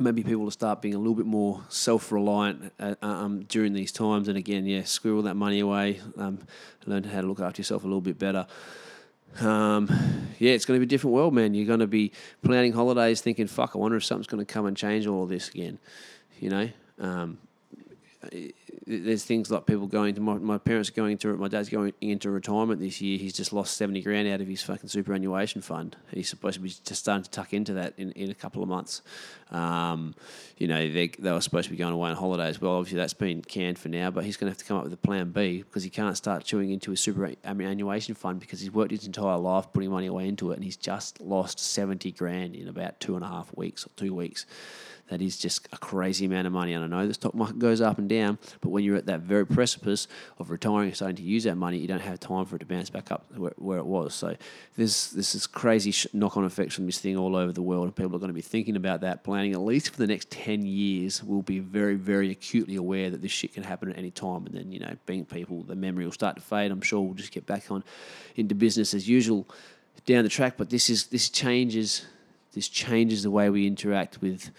[0.00, 4.28] maybe people will start being a little bit more self-reliant uh, um, during these times.
[4.28, 6.38] And again, yeah, squirrel that money away, um,
[6.86, 8.46] learn how to look after yourself a little bit better.
[9.40, 9.88] Um,
[10.38, 11.54] yeah, it's going to be a different world, man.
[11.54, 14.66] You're going to be planning holidays, thinking, "Fuck, I wonder if something's going to come
[14.66, 15.78] and change all of this again."
[16.40, 17.38] You know, um,
[18.86, 21.94] there's things like people going to my, my parents are going into my dad's going
[22.02, 23.16] into retirement this year.
[23.16, 25.96] He's just lost seventy grand out of his fucking superannuation fund.
[26.12, 28.68] He's supposed to be just starting to tuck into that in, in a couple of
[28.68, 29.00] months.
[29.50, 30.14] Um,
[30.58, 32.60] you know they they were supposed to be going away on holidays.
[32.60, 34.10] Well, obviously that's been canned for now.
[34.10, 36.16] But he's going to have to come up with a plan B because he can't
[36.16, 40.28] start chewing into his superannuation fund because he's worked his entire life putting money away
[40.28, 43.86] into it, and he's just lost seventy grand in about two and a half weeks
[43.86, 44.44] or two weeks
[45.10, 46.72] that is just a crazy amount of money.
[46.72, 49.20] And I know the stock market goes up and down, but when you're at that
[49.20, 50.06] very precipice
[50.38, 52.64] of retiring, and starting to use that money, you don't have time for it to
[52.64, 54.14] bounce back up where, where it was.
[54.14, 54.36] So
[54.76, 57.96] there's this is crazy sh- knock-on effects from this thing all over the world, and
[57.96, 60.64] people are going to be thinking about that, planning at least for the next ten
[60.64, 61.24] years.
[61.24, 64.54] We'll be very, very acutely aware that this shit can happen at any time, and
[64.54, 66.70] then you know, being people, the memory will start to fade.
[66.70, 67.82] I'm sure we'll just get back on
[68.36, 69.44] into business as usual
[70.06, 70.54] down the track.
[70.56, 72.06] But this is this changes
[72.52, 74.50] this changes the way we interact with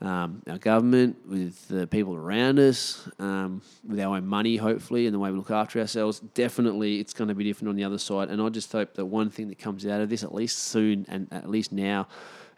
[0.00, 5.14] um, our government, with the people around us, um, with our own money, hopefully, and
[5.14, 6.20] the way we look after ourselves.
[6.34, 8.28] Definitely, it's going to be different on the other side.
[8.28, 11.06] And I just hope that one thing that comes out of this, at least soon
[11.08, 12.08] and at least now,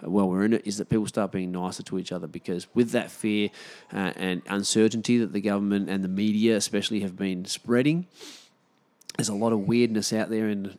[0.05, 2.67] uh, while we're in it, is that people start being nicer to each other because
[2.75, 3.51] with that fear
[3.93, 8.07] uh, and uncertainty that the government and the media, especially, have been spreading,
[9.17, 10.79] there's a lot of weirdness out there and,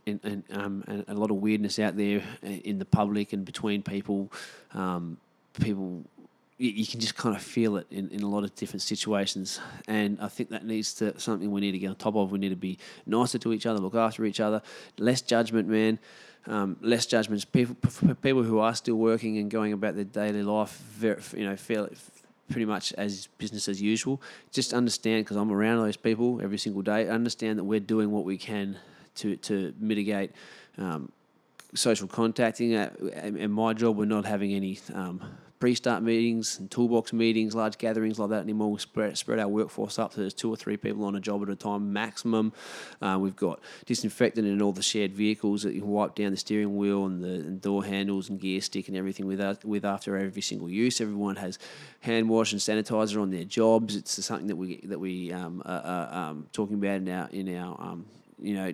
[0.51, 4.32] um, and a lot of weirdness out there in the public and between people.
[4.74, 5.18] Um,
[5.60, 6.05] people
[6.60, 9.62] you, can just kind of feel it in, in a lot of different situations.
[9.88, 12.32] And I think that needs to something we need to get on top of.
[12.32, 14.62] We need to be nicer to each other, look after each other,
[14.97, 15.99] less judgment, man.
[16.47, 17.45] Um, less judgments.
[17.45, 17.76] People,
[18.22, 21.88] people who are still working and going about their daily life, very, you know, feel
[22.49, 24.22] pretty much as business as usual.
[24.51, 27.07] Just understand, because I'm around those people every single day.
[27.07, 28.78] Understand that we're doing what we can
[29.16, 30.32] to to mitigate
[30.78, 31.12] um,
[31.76, 32.74] social contacting.
[32.74, 35.22] Uh, in my job, we're not having any um,
[35.60, 38.72] pre-start meetings and toolbox meetings, large gatherings like that anymore.
[38.72, 41.43] We spread, spread our workforce up so there's two or three people on a job
[41.43, 42.53] at a time maximum.
[43.01, 46.38] Uh, we've got disinfectant in all the shared vehicles that you can wipe down the
[46.38, 49.84] steering wheel and the and door handles and gear stick and everything with, uh, with
[49.86, 51.01] after every single use.
[51.01, 51.60] Everyone has
[52.01, 53.95] hand wash and sanitizer on their jobs.
[53.95, 57.55] It's something that we that we um, are, are um, talking about in our in
[57.55, 58.05] our um,
[58.42, 58.74] you know,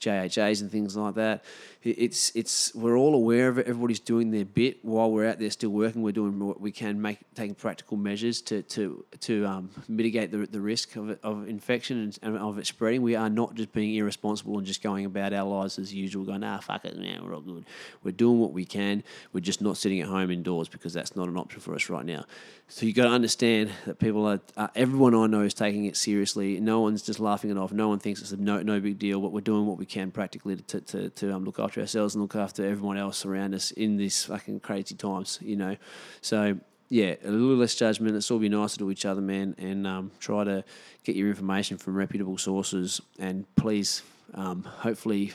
[0.00, 1.44] JHAs and things like that.
[1.82, 3.66] It's it's we're all aware of it.
[3.66, 6.02] Everybody's doing their bit while we're out there still working.
[6.02, 10.46] We're doing what we can, make taking practical measures to to to um, mitigate the,
[10.46, 13.02] the risk of of infection and, and of it spreading.
[13.02, 16.42] We are not just being irresponsible and just going about our lives as usual, going
[16.42, 17.66] ah fuck it, man, we're all good.
[18.02, 19.02] We're doing what we can.
[19.34, 22.06] We're just not sitting at home indoors because that's not an option for us right
[22.06, 22.24] now.
[22.68, 24.40] So you got to understand that people are.
[24.56, 26.58] Uh, everyone I know is taking it seriously.
[26.60, 27.72] No one's just laughing it off.
[27.72, 29.03] No one thinks it's a no no big deal.
[29.12, 32.22] But we're doing what we can practically to to, to um, look after ourselves and
[32.22, 35.38] look after everyone else around us in these fucking crazy times.
[35.42, 35.76] You know,
[36.20, 38.14] so yeah, a little less judgment.
[38.14, 40.64] Let's all be nicer to each other, man, and um, try to
[41.02, 43.00] get your information from reputable sources.
[43.18, 44.02] And please,
[44.34, 45.32] um, hopefully,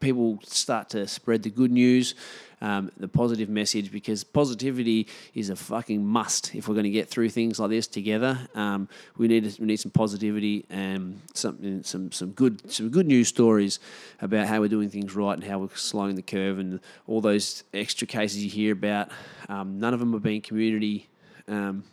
[0.00, 2.14] people start to spread the good news,
[2.60, 7.08] um, the positive message, because positivity is a fucking must if we're going to get
[7.08, 8.38] through things like this together.
[8.54, 13.28] Um, we need we need some positivity and some some some good some good news
[13.28, 13.78] stories
[14.20, 17.64] about how we're doing things right and how we're slowing the curve and all those
[17.74, 19.10] extra cases you hear about.
[19.48, 21.08] Um, none of them have been community.
[21.48, 21.84] Um,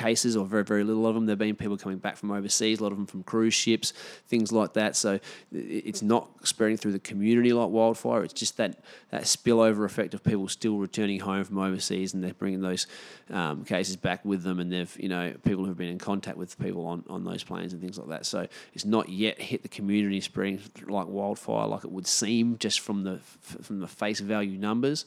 [0.00, 1.26] cases, or very, very little of them.
[1.26, 3.92] There have been people coming back from overseas, a lot of them from cruise ships,
[4.28, 4.96] things like that.
[4.96, 5.20] So
[5.52, 8.24] it's not spreading through the community like wildfire.
[8.24, 12.34] It's just that, that spillover effect of people still returning home from overseas and they're
[12.34, 12.86] bringing those
[13.30, 14.58] um, cases back with them.
[14.58, 17.72] And they've, you know, people who've been in contact with people on, on those planes
[17.72, 18.26] and things like that.
[18.26, 22.80] So it's not yet hit the community spreading like wildfire like it would seem just
[22.80, 23.18] from the,
[23.62, 25.04] from the face value numbers.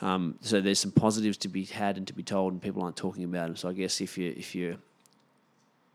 [0.00, 2.96] Um, so there's some positives to be had and to be told, and people aren't
[2.96, 3.56] talking about them.
[3.56, 4.78] So I guess if you if you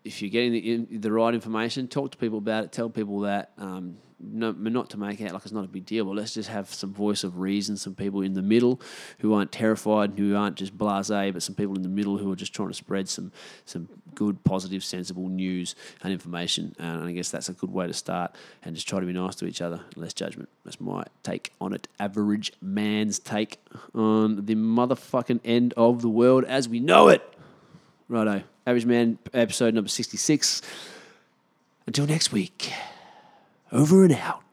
[0.03, 2.71] if you're getting the, the right information, talk to people about it.
[2.71, 6.05] Tell people that um, no, not to make out like it's not a big deal,
[6.05, 7.77] but let's just have some voice of reason.
[7.77, 8.81] Some people in the middle
[9.19, 12.31] who aren't terrified, and who aren't just blasé, but some people in the middle who
[12.31, 13.31] are just trying to spread some
[13.65, 16.75] some good, positive, sensible news and information.
[16.79, 18.35] And I guess that's a good way to start.
[18.63, 19.81] And just try to be nice to each other.
[19.95, 20.49] Less judgment.
[20.65, 21.87] That's my take on it.
[21.99, 23.59] Average man's take
[23.93, 27.23] on the motherfucking end of the world as we know it.
[28.09, 28.43] Righto.
[28.69, 30.61] Average Man, episode number 66.
[31.87, 32.71] Until next week,
[33.71, 34.43] over and out.